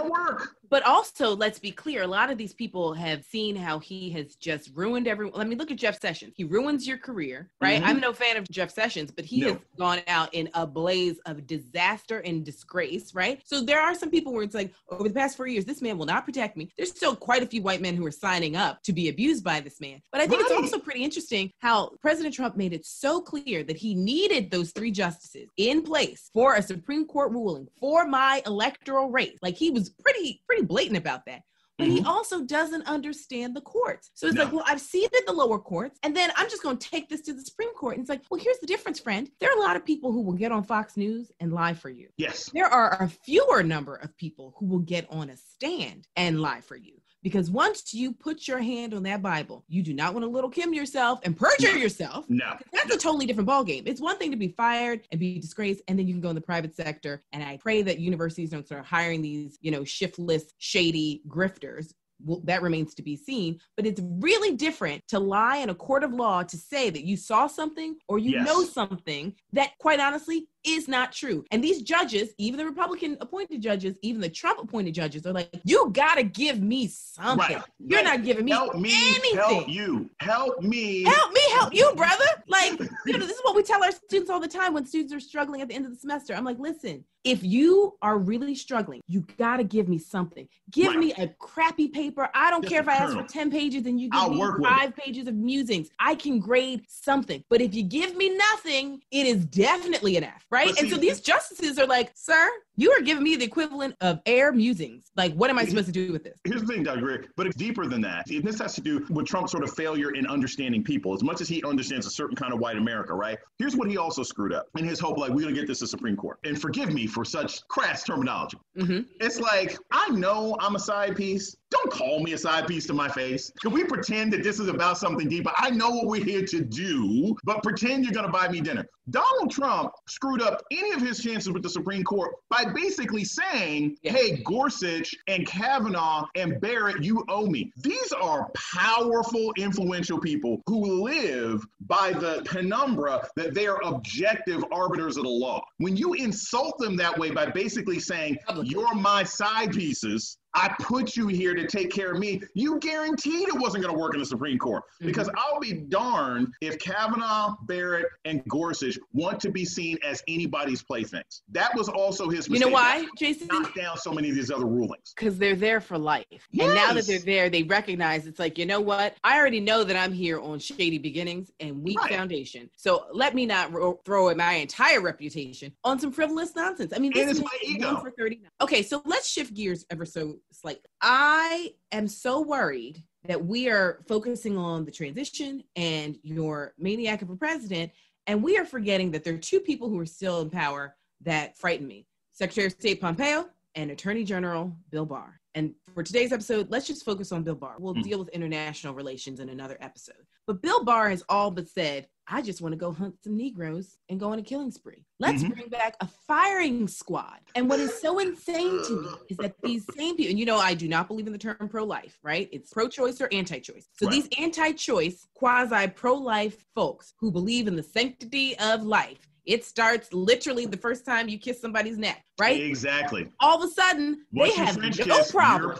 But 0.69 0.85
also, 0.85 1.35
let's 1.35 1.59
be 1.59 1.71
clear, 1.71 2.03
a 2.03 2.07
lot 2.07 2.29
of 2.29 2.37
these 2.37 2.53
people 2.53 2.93
have 2.93 3.23
seen 3.25 3.55
how 3.55 3.79
he 3.79 4.09
has 4.11 4.35
just 4.35 4.69
ruined 4.75 5.07
everyone. 5.07 5.37
Let 5.37 5.47
me 5.47 5.55
look 5.55 5.71
at 5.71 5.77
Jeff 5.77 5.99
Sessions. 5.99 6.33
He 6.35 6.43
ruins 6.43 6.87
your 6.87 6.97
career, 6.97 7.49
right? 7.59 7.81
Mhm. 7.81 7.85
I'm 7.85 7.99
no 7.99 8.13
fan 8.13 8.37
of 8.37 8.49
Jeff 8.49 8.71
Sessions, 8.71 9.11
but 9.11 9.25
he 9.25 9.41
No. 9.41 9.47
has 9.53 9.57
gone 9.77 10.01
out 10.07 10.33
in 10.33 10.49
a 10.53 10.67
blaze 10.67 11.19
of 11.25 11.47
disaster 11.47 12.19
and 12.19 12.45
disgrace, 12.45 13.13
right? 13.15 13.41
So 13.45 13.61
there 13.61 13.81
are 13.81 13.95
some 13.95 14.09
people 14.11 14.31
where 14.33 14.43
it's 14.43 14.55
like, 14.55 14.73
over 14.89 15.07
the 15.09 15.13
past 15.15 15.37
four 15.37 15.47
years, 15.47 15.65
this 15.65 15.81
man 15.81 15.97
will 15.97 16.05
not 16.05 16.25
protect 16.25 16.55
me. 16.55 16.69
There's 16.77 16.91
still 16.91 17.15
quite 17.15 17.41
a 17.43 17.47
few 17.47 17.61
white 17.61 17.81
men 17.81 17.95
who 17.95 18.05
are 18.05 18.11
signing 18.11 18.55
up 18.55 18.83
to 18.83 18.93
be 18.93 19.09
abused 19.09 19.43
by 19.43 19.59
this 19.61 19.81
man. 19.81 20.01
But 20.11 20.21
I 20.21 20.27
think 20.27 20.41
it's 20.41 20.51
also 20.51 20.79
pretty 20.79 21.03
interesting 21.03 21.51
how 21.59 21.91
President 22.01 22.35
Trump 22.35 22.55
made 22.57 22.73
it 22.73 22.85
so 22.85 23.21
clear 23.21 23.63
that 23.63 23.77
he 23.77 23.95
needed 23.95 24.51
those 24.51 24.71
three 24.71 24.91
justices 24.91 25.49
in 25.57 25.81
place 25.81 26.29
for 26.33 26.55
a 26.55 26.61
Supreme 26.61 27.05
Court 27.05 27.31
ruling 27.31 27.67
for 27.79 28.05
my 28.05 28.41
electoral 28.45 29.09
race. 29.09 29.37
Like 29.41 29.55
he 29.55 29.71
was 29.71 29.89
pretty, 29.89 30.41
pretty, 30.45 30.58
pretty 30.59 30.67
blatant 30.67 30.97
about 30.97 31.25
that. 31.25 31.41
But 31.77 31.87
he 31.87 31.99
mm-hmm. 31.99 32.07
also 32.07 32.43
doesn't 32.43 32.85
understand 32.87 33.55
the 33.55 33.61
courts. 33.61 34.11
So 34.13 34.27
it's 34.27 34.35
No. 34.35 34.43
like, 34.43 34.51
well, 34.51 34.65
I've 34.67 34.81
seen 34.81 35.03
seated 35.03 35.23
the 35.25 35.31
lower 35.31 35.57
courts, 35.59 35.97
and 36.03 36.13
then 36.13 36.29
I'm 36.35 36.49
just 36.49 36.61
going 36.61 36.77
to 36.77 36.89
take 36.89 37.07
this 37.07 37.21
to 37.21 37.33
the 37.33 37.41
Supreme 37.41 37.73
Court. 37.73 37.95
And 37.95 38.01
it's 38.01 38.09
like, 38.09 38.21
well, 38.29 38.41
here's 38.41 38.59
the 38.59 38.67
difference, 38.67 38.99
friend. 38.99 39.29
There 39.39 39.49
are 39.49 39.57
a 39.57 39.61
lot 39.61 39.77
of 39.77 39.85
people 39.85 40.11
who 40.11 40.21
will 40.21 40.33
get 40.33 40.51
on 40.51 40.63
Fox 40.63 40.97
News 40.97 41.31
and 41.39 41.53
lie 41.53 41.73
for 41.73 41.89
you. 41.89 42.09
Yes. 42.17 42.49
There 42.53 42.65
are 42.65 43.01
a 43.01 43.07
fewer 43.07 43.63
number 43.63 43.95
of 43.95 44.17
people 44.17 44.55
who 44.57 44.65
will 44.65 44.79
get 44.79 45.07
on 45.09 45.29
a 45.29 45.37
stand 45.37 46.05
and 46.17 46.41
lie 46.41 46.59
for 46.59 46.75
you. 46.75 46.99
Because 47.21 47.51
once 47.51 47.93
you 47.93 48.13
put 48.13 48.47
your 48.47 48.59
hand 48.59 48.93
on 48.93 49.03
that 49.03 49.21
Bible, 49.21 49.65
you 49.67 49.83
do 49.83 49.93
not 49.93 50.13
want 50.13 50.23
to 50.23 50.29
Lil' 50.29 50.49
Kim 50.49 50.73
yourself 50.73 51.19
and 51.23 51.35
perjure 51.35 51.73
No. 51.73 51.79
yourself. 51.79 52.25
No. 52.29 52.55
That's 52.71 52.95
a 52.95 52.97
totally 52.97 53.25
different 53.25 53.49
ballgame. 53.49 53.83
It's 53.85 53.99
one 53.99 54.17
thing 54.17 54.31
to 54.31 54.37
be 54.37 54.47
fired 54.49 55.01
and 55.11 55.19
be 55.19 55.39
disgraced, 55.39 55.81
and 55.87 55.99
then 55.99 56.07
you 56.07 56.13
can 56.13 56.21
go 56.21 56.29
in 56.29 56.35
the 56.35 56.41
private 56.41 56.75
sector. 56.75 57.23
And 57.33 57.43
I 57.43 57.57
pray 57.57 57.81
that 57.81 57.99
universities 57.99 58.49
don't 58.51 58.65
start 58.65 58.85
hiring 58.85 59.21
these, 59.21 59.57
you 59.61 59.71
know, 59.71 59.83
shiftless, 59.83 60.53
shady 60.59 61.21
grifters. 61.27 61.93
Well, 62.23 62.41
that 62.45 62.61
remains 62.61 62.93
to 62.95 63.01
be 63.03 63.15
seen. 63.15 63.59
But 63.75 63.85
it's 63.85 64.01
really 64.03 64.55
different 64.55 65.01
to 65.09 65.19
lie 65.19 65.57
in 65.57 65.69
a 65.69 65.75
court 65.75 66.03
of 66.03 66.13
law 66.13 66.43
to 66.43 66.57
say 66.57 66.89
that 66.89 67.05
you 67.05 67.15
saw 67.17 67.47
something 67.47 67.95
or 68.07 68.19
you 68.19 68.31
Yes. 68.31 68.45
know 68.45 68.63
something 68.63 69.33
that, 69.53 69.71
quite 69.79 69.99
honestly, 69.99 70.47
is 70.65 70.87
not 70.89 71.13
true. 71.13 71.45
And 71.51 71.63
these 71.63 71.81
judges, 71.81 72.33
even 72.37 72.57
the 72.57 72.65
Republican 72.65 73.17
appointed 73.21 73.61
judges, 73.61 73.97
even 74.01 74.19
the 74.21 74.29
Trump 74.29 74.59
appointed 74.61 74.93
judges, 74.93 75.25
are 75.25 75.31
like, 75.31 75.49
you 75.63 75.89
gotta 75.93 76.23
give 76.23 76.61
me 76.61 76.87
something. 76.87 77.55
Right. 77.55 77.63
You're 77.79 77.99
Right. 77.99 78.17
not 78.17 78.23
giving 78.25 78.43
me 78.45 78.51
help 78.51 78.75
me 78.75 78.91
anything. 78.93 79.39
help 79.39 79.69
you. 79.69 80.09
Help 80.19 80.61
me. 80.61 81.03
Help 81.03 81.31
me 81.31 81.41
help 81.53 81.73
you, 81.73 81.91
brother. 81.95 82.25
Like, 82.47 82.77
you 83.05 83.13
know, 83.13 83.19
this 83.19 83.37
is 83.37 83.41
what 83.43 83.55
we 83.55 83.63
tell 83.63 83.81
our 83.83 83.91
students 83.93 84.29
all 84.29 84.41
the 84.41 84.47
time 84.49 84.73
when 84.73 84.85
students 84.85 85.13
are 85.13 85.19
struggling 85.21 85.61
at 85.61 85.69
the 85.69 85.75
end 85.75 85.85
of 85.85 85.91
the 85.93 85.97
semester. 85.97 86.33
I'm 86.35 86.43
like, 86.43 86.59
listen, 86.59 87.05
if 87.23 87.41
you 87.43 87.97
are 88.01 88.17
really 88.17 88.55
struggling, 88.55 89.01
you 89.07 89.25
gotta 89.37 89.63
give 89.63 89.87
me 89.87 89.97
something. 89.97 90.47
Give 90.71 90.87
Right. 90.89 90.99
me 90.99 91.13
a 91.13 91.29
crappy 91.39 91.87
paper. 91.87 92.08
I 92.33 92.49
don't 92.49 92.61
Just 92.61 92.71
care 92.71 92.81
if 92.81 92.87
I 92.87 92.95
ask 92.95 93.13
for 93.15 93.23
10 93.23 93.51
pages 93.51 93.85
and 93.85 93.99
you 93.99 94.09
give 94.09 94.19
I'll 94.19 94.29
me 94.31 94.63
five 94.63 94.95
pages 94.95 95.27
of 95.27 95.35
musings. 95.35 95.89
I 95.99 96.15
can 96.15 96.39
grade 96.39 96.85
something. 96.87 97.43
But 97.49 97.61
if 97.61 97.73
you 97.73 97.83
give 97.83 98.15
me 98.15 98.35
nothing, 98.35 99.01
it 99.11 99.25
is 99.25 99.45
definitely 99.45 100.17
an 100.17 100.23
F, 100.23 100.45
right? 100.49 100.69
But 100.69 100.81
and 100.81 100.89
so 100.89 100.97
these 100.97 101.21
justices 101.21 101.77
are 101.79 101.87
like, 101.87 102.11
sir, 102.15 102.49
you 102.79 102.91
are 102.93 103.01
giving 103.01 103.23
me 103.23 103.35
the 103.35 103.43
equivalent 103.43 103.93
of 103.99 104.21
air 104.25 104.53
musings. 104.53 105.11
Like, 105.17 105.33
what 105.33 105.49
am 105.49 105.59
I 105.59 105.65
supposed 105.65 105.87
to 105.87 105.91
do 105.91 106.13
with 106.13 106.23
this? 106.23 106.39
Here's 106.45 106.61
the 106.61 106.67
thing, 106.67 106.83
Dr. 106.83 107.01
Greer, 107.01 107.25
but 107.35 107.45
it's 107.45 107.57
deeper 107.57 107.85
than 107.85 107.99
that. 108.01 108.25
This 108.25 108.57
has 108.59 108.73
to 108.75 108.81
do 108.81 109.05
with 109.09 109.25
Trump's 109.25 109.51
sort 109.51 109.65
of 109.65 109.73
failure 109.75 110.11
in 110.11 110.25
understanding 110.25 110.81
people. 110.81 111.13
As 111.13 111.21
much 111.21 111.41
as 111.41 111.49
he 111.49 111.61
understands 111.63 112.05
a 112.05 112.09
certain 112.09 112.37
kind 112.37 112.53
of 112.53 112.59
white 112.59 112.77
America, 112.77 113.13
right? 113.13 113.37
Here's 113.57 113.75
what 113.75 113.89
he 113.89 113.97
also 113.97 114.23
screwed 114.23 114.53
up 114.53 114.67
in 114.77 114.85
his 114.85 114.97
hope, 114.97 115.17
like, 115.17 115.31
we're 115.31 115.41
going 115.41 115.53
to 115.53 115.59
get 115.59 115.67
this 115.67 115.79
to 115.79 115.87
Supreme 115.87 116.15
Court. 116.15 116.39
And 116.45 116.59
forgive 116.59 116.93
me 116.93 117.05
for 117.05 117.25
such 117.25 117.67
crass 117.67 118.03
terminology. 118.03 118.57
Mhm. 118.77 119.05
It's 119.19 119.41
like, 119.41 119.77
I 119.91 120.09
know 120.11 120.55
I'm 120.61 120.75
a 120.75 120.79
side 120.79 121.17
piece. 121.17 121.57
Don't 121.71 121.91
call 121.91 122.23
me 122.23 122.33
a 122.33 122.37
side 122.37 122.65
piece 122.65 122.87
to 122.87 122.93
my 122.93 123.09
face. 123.09 123.51
Can 123.61 123.71
we 123.71 123.83
pretend 123.83 124.31
that 124.33 124.41
this 124.41 124.59
is 124.59 124.69
about 124.69 124.97
something 124.97 125.27
deeper? 125.27 125.51
I 125.57 125.69
know 125.69 125.89
what 125.89 126.07
we're 126.07 126.23
here 126.23 126.45
to 126.45 126.61
do, 126.61 127.35
but 127.43 127.61
pretend 127.61 128.05
you're 128.05 128.13
going 128.13 128.25
to 128.25 128.31
buy 128.31 128.47
me 128.47 128.61
dinner. 128.61 128.87
Donald 129.11 129.51
Trump 129.51 129.91
screwed 130.07 130.41
up 130.41 130.63
any 130.71 130.91
of 130.93 131.01
his 131.01 131.21
chances 131.21 131.51
with 131.51 131.61
the 131.61 131.69
Supreme 131.69 132.03
Court 132.03 132.31
by 132.49 132.63
basically 132.73 133.23
saying, 133.23 133.97
Yeah. 134.01 134.13
hey, 134.13 134.37
Gorsuch 134.43 135.15
and 135.27 135.45
Kavanaugh 135.45 136.25
and 136.35 136.59
Barrett, 136.61 137.03
you 137.03 137.23
owe 137.29 137.45
me. 137.47 137.71
These 137.77 138.11
are 138.13 138.49
powerful, 138.55 139.53
influential 139.57 140.19
people 140.19 140.61
who 140.67 141.03
live 141.03 141.65
by 141.81 142.11
the 142.13 142.41
penumbra 142.45 143.27
that 143.35 143.53
they 143.53 143.67
are 143.67 143.81
objective 143.83 144.63
arbiters 144.71 145.17
of 145.17 145.23
the 145.23 145.29
law. 145.29 145.61
When 145.77 145.95
you 145.95 146.13
insult 146.13 146.77
them 146.77 146.95
that 146.97 147.17
way 147.17 147.31
by 147.31 147.47
basically 147.47 147.99
saying, 147.99 148.37
you're 148.63 148.93
my 148.95 149.23
side 149.23 149.71
pieces, 149.71 150.37
I 150.53 150.73
put 150.81 151.15
you 151.15 151.27
here 151.27 151.53
to 151.53 151.67
take 151.67 151.91
care 151.91 152.11
of 152.11 152.19
me. 152.19 152.41
You 152.53 152.79
guaranteed 152.79 153.47
it 153.47 153.59
wasn't 153.59 153.83
going 153.83 153.93
to 153.93 153.99
work 153.99 154.13
in 154.13 154.19
the 154.19 154.25
Supreme 154.25 154.57
Court 154.57 154.83
mm-hmm. 154.83 155.07
because 155.07 155.29
I'll 155.37 155.59
be 155.59 155.73
darned 155.73 156.47
if 156.61 156.79
Kavanaugh, 156.79 157.55
Barrett, 157.63 158.07
and 158.25 158.43
Gorsuch 158.47 158.97
want 159.13 159.39
to 159.41 159.51
be 159.51 159.65
seen 159.65 159.97
as 160.03 160.23
anybody's 160.27 160.81
playthings. 160.81 161.43
That 161.51 161.75
was 161.75 161.87
also 161.87 162.29
his 162.29 162.47
You 162.47 162.59
know 162.59 162.69
why, 162.69 163.07
Jason? 163.17 163.47
Knock 163.47 163.75
down 163.75 163.97
so 163.97 164.11
many 164.11 164.29
of 164.29 164.35
these 164.35 164.51
other 164.51 164.65
rulings. 164.65 165.13
because 165.15 165.37
they're 165.37 165.55
there 165.55 165.81
for 165.81 165.97
life. 165.97 166.25
Yes. 166.51 166.65
And 166.67 166.75
now 166.75 166.93
that 166.93 167.05
they're 167.05 167.19
there, 167.19 167.49
they 167.49 167.63
recognize 167.63 168.25
it's 168.25 168.39
like, 168.39 168.57
you 168.57 168.65
know 168.65 168.81
what? 168.81 169.15
I 169.23 169.37
already 169.37 169.59
know 169.59 169.83
that 169.83 169.95
I'm 169.95 170.13
here 170.13 170.39
on 170.39 170.59
shady 170.59 170.97
beginnings 170.97 171.51
and 171.59 171.83
weak 171.83 171.99
Right. 171.99 172.11
foundation. 172.11 172.69
So 172.75 173.05
let 173.13 173.35
me 173.35 173.45
not 173.45 173.71
ro- 173.71 173.99
throw 174.05 174.33
my 174.35 174.53
entire 174.53 175.01
reputation 175.01 175.73
on 175.83 175.99
some 175.99 176.11
frivolous 176.11 176.55
nonsense. 176.55 176.93
I 176.95 176.99
mean, 176.99 177.11
this 177.13 177.29
it's 177.29 177.39
is 177.39 177.43
my 177.45 177.57
ego. 177.63 177.99
for 177.99 178.11
39. 178.11 178.49
Okay, 178.61 178.81
so 178.83 179.01
let's 179.05 179.29
shift 179.29 179.53
gears 179.53 179.85
ever 179.89 180.05
so 180.05 180.38
slightly. 180.51 180.89
I 181.01 181.73
am 181.91 182.07
so 182.07 182.41
worried 182.41 183.03
that 183.25 183.45
we 183.45 183.69
are 183.69 183.99
focusing 184.07 184.57
on 184.57 184.85
the 184.85 184.91
transition 184.91 185.63
and 185.75 186.17
your 186.23 186.73
maniac 186.77 187.21
of 187.21 187.29
a 187.29 187.35
president, 187.35 187.91
and 188.27 188.41
we 188.43 188.57
are 188.57 188.65
forgetting 188.65 189.11
that 189.11 189.23
there 189.23 189.33
are 189.33 189.37
two 189.37 189.59
people 189.59 189.89
who 189.89 189.99
are 189.99 190.05
still 190.05 190.41
in 190.41 190.49
power 190.49 190.95
that 191.21 191.57
frighten 191.57 191.87
me 191.87 192.05
Secretary 192.31 192.67
of 192.67 192.73
State 192.73 193.01
Pompeo 193.01 193.49
and 193.75 193.91
Attorney 193.91 194.23
General 194.23 194.75
Bill 194.89 195.05
Barr. 195.05 195.39
And 195.55 195.73
for 195.93 196.03
today's 196.03 196.31
episode, 196.31 196.69
let's 196.69 196.87
just 196.87 197.03
focus 197.03 197.31
on 197.31 197.43
Bill 197.43 197.55
Barr. 197.55 197.75
We'll 197.79 197.95
Hmm. 197.95 198.01
deal 198.01 198.19
with 198.19 198.29
international 198.29 198.93
relations 198.93 199.39
in 199.39 199.49
another 199.49 199.77
episode. 199.81 200.25
But 200.47 200.61
Bill 200.61 200.83
Barr 200.83 201.09
has 201.09 201.23
all 201.27 201.51
but 201.51 201.67
said, 201.67 202.07
I 202.31 202.41
just 202.43 202.61
want 202.61 202.73
to 202.73 202.77
go 202.77 202.91
hunt 202.91 203.15
some 203.23 203.35
Negroes 203.35 203.97
and 204.07 204.19
go 204.19 204.31
on 204.31 204.37
a 204.39 204.43
killing 204.43 204.69
spree. 204.71 205.03
Let's 205.19 205.43
Mhm. 205.43 205.55
bring 205.55 205.69
back 205.69 205.95
a 205.99 206.07
firing 206.07 206.87
squad. 206.87 207.39
And 207.55 207.67
what 207.69 207.79
is 207.79 207.99
so 207.99 208.19
insane 208.19 208.83
to 208.83 209.01
me 209.01 209.07
is 209.29 209.37
that 209.37 209.55
these 209.63 209.83
same 209.97 210.15
people, 210.15 210.29
and 210.29 210.39
you 210.39 210.45
know, 210.45 210.57
I 210.57 210.75
do 210.75 210.87
not 210.87 211.07
believe 211.07 211.25
in 211.25 211.33
the 211.33 211.39
term 211.39 211.67
pro 211.69 211.83
life, 211.83 212.19
right? 212.23 212.47
It's 212.51 212.71
pro 212.71 212.87
choice 212.87 213.19
or 213.19 213.29
anti 213.31 213.59
choice. 213.59 213.87
So 213.99 214.05
Right. 214.05 214.11
these 214.11 214.29
anti 214.37 214.73
choice, 214.73 215.27
quasi 215.33 215.87
pro 215.87 216.13
life 216.13 216.65
folks 216.75 217.13
who 217.19 217.31
believe 217.31 217.67
in 217.67 217.75
the 217.75 217.83
sanctity 217.83 218.57
of 218.59 218.83
life, 218.83 219.27
it 219.45 219.65
starts 219.65 220.13
literally 220.13 220.67
the 220.67 220.77
first 220.77 221.05
time 221.05 221.27
you 221.29 221.39
kiss 221.39 221.59
somebody's 221.59 221.97
neck, 221.97 222.23
right? 222.39 222.61
Exactly. 222.61 223.27
All 223.39 223.57
of 223.63 223.67
a 223.67 223.73
sudden, 223.73 224.25
Once 224.31 224.51
they 224.53 224.57
have 224.59 224.75
French 224.75 224.99
no 224.99 225.05
kiss, 225.05 225.31
problem. 225.31 225.75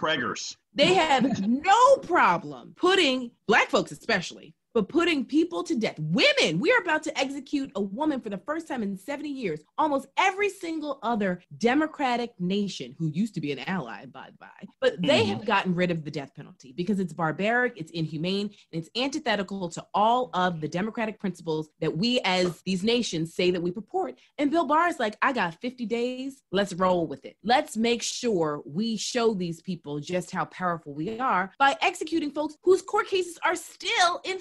They 0.74 0.94
have 0.96 1.48
no 1.48 1.98
problem 1.98 2.74
putting 2.76 3.32
black 3.48 3.70
folks, 3.70 3.92
especially, 3.92 4.56
but 4.80 4.88
putting 4.88 5.26
people 5.26 5.62
to 5.62 5.76
death. 5.76 6.00
Women, 6.00 6.58
we 6.58 6.72
are 6.72 6.82
about 6.82 7.04
to 7.04 7.20
execute 7.20 7.70
a 7.76 7.82
woman 7.82 8.22
for 8.22 8.30
the 8.30 8.38
first 8.38 8.66
time 8.66 8.82
in 8.82 8.96
70 8.96 9.28
years. 9.28 9.60
Almost 9.78 10.08
every 10.16 10.48
single 10.48 11.00
other 11.04 11.42
democratic 11.58 12.32
nation 12.40 12.96
who 12.98 13.08
used 13.08 13.34
to 13.34 13.42
be 13.42 13.52
an 13.52 13.60
ally, 13.60 14.06
by 14.06 14.28
the 14.32 14.38
by, 14.38 14.68
but 14.80 15.02
they 15.02 15.24
Mhm. 15.24 15.28
have 15.28 15.46
gotten 15.46 15.76
rid 15.76 15.92
of 15.92 16.06
the 16.06 16.12
death 16.12 16.34
penalty 16.34 16.72
because 16.72 17.02
it's 17.02 17.12
barbaric, 17.12 17.74
it's 17.76 17.92
inhumane, 17.92 18.52
and 18.72 18.82
it's 18.82 18.90
antithetical 18.96 19.68
to 19.68 19.86
all 19.94 20.30
of 20.34 20.62
the 20.62 20.68
democratic 20.70 21.20
principles 21.20 21.68
that 21.82 21.98
we 21.98 22.22
as 22.22 22.62
these 22.62 22.82
nations 22.82 23.34
say 23.34 23.52
that 23.52 23.62
we 23.62 23.72
purport. 23.72 24.18
And 24.38 24.50
Bill 24.50 24.66
Barr 24.66 24.88
is 24.88 24.98
like, 24.98 25.18
I 25.22 25.34
got 25.34 25.56
50 25.56 25.86
days. 25.86 26.42
Let's 26.54 26.72
roll 26.74 27.06
with 27.06 27.26
it. 27.26 27.36
Let's 27.44 27.76
make 27.76 28.02
sure 28.02 28.64
we 28.66 28.96
show 28.96 29.34
these 29.34 29.62
people 29.62 30.00
just 30.00 30.32
how 30.32 30.46
powerful 30.46 30.94
we 30.94 31.20
are 31.20 31.52
by 31.60 31.76
executing 31.82 32.32
folks 32.32 32.56
whose 32.64 32.82
court 32.82 33.08
cases 33.10 33.38
are 33.44 33.58
still 33.58 34.22
in 34.24 34.40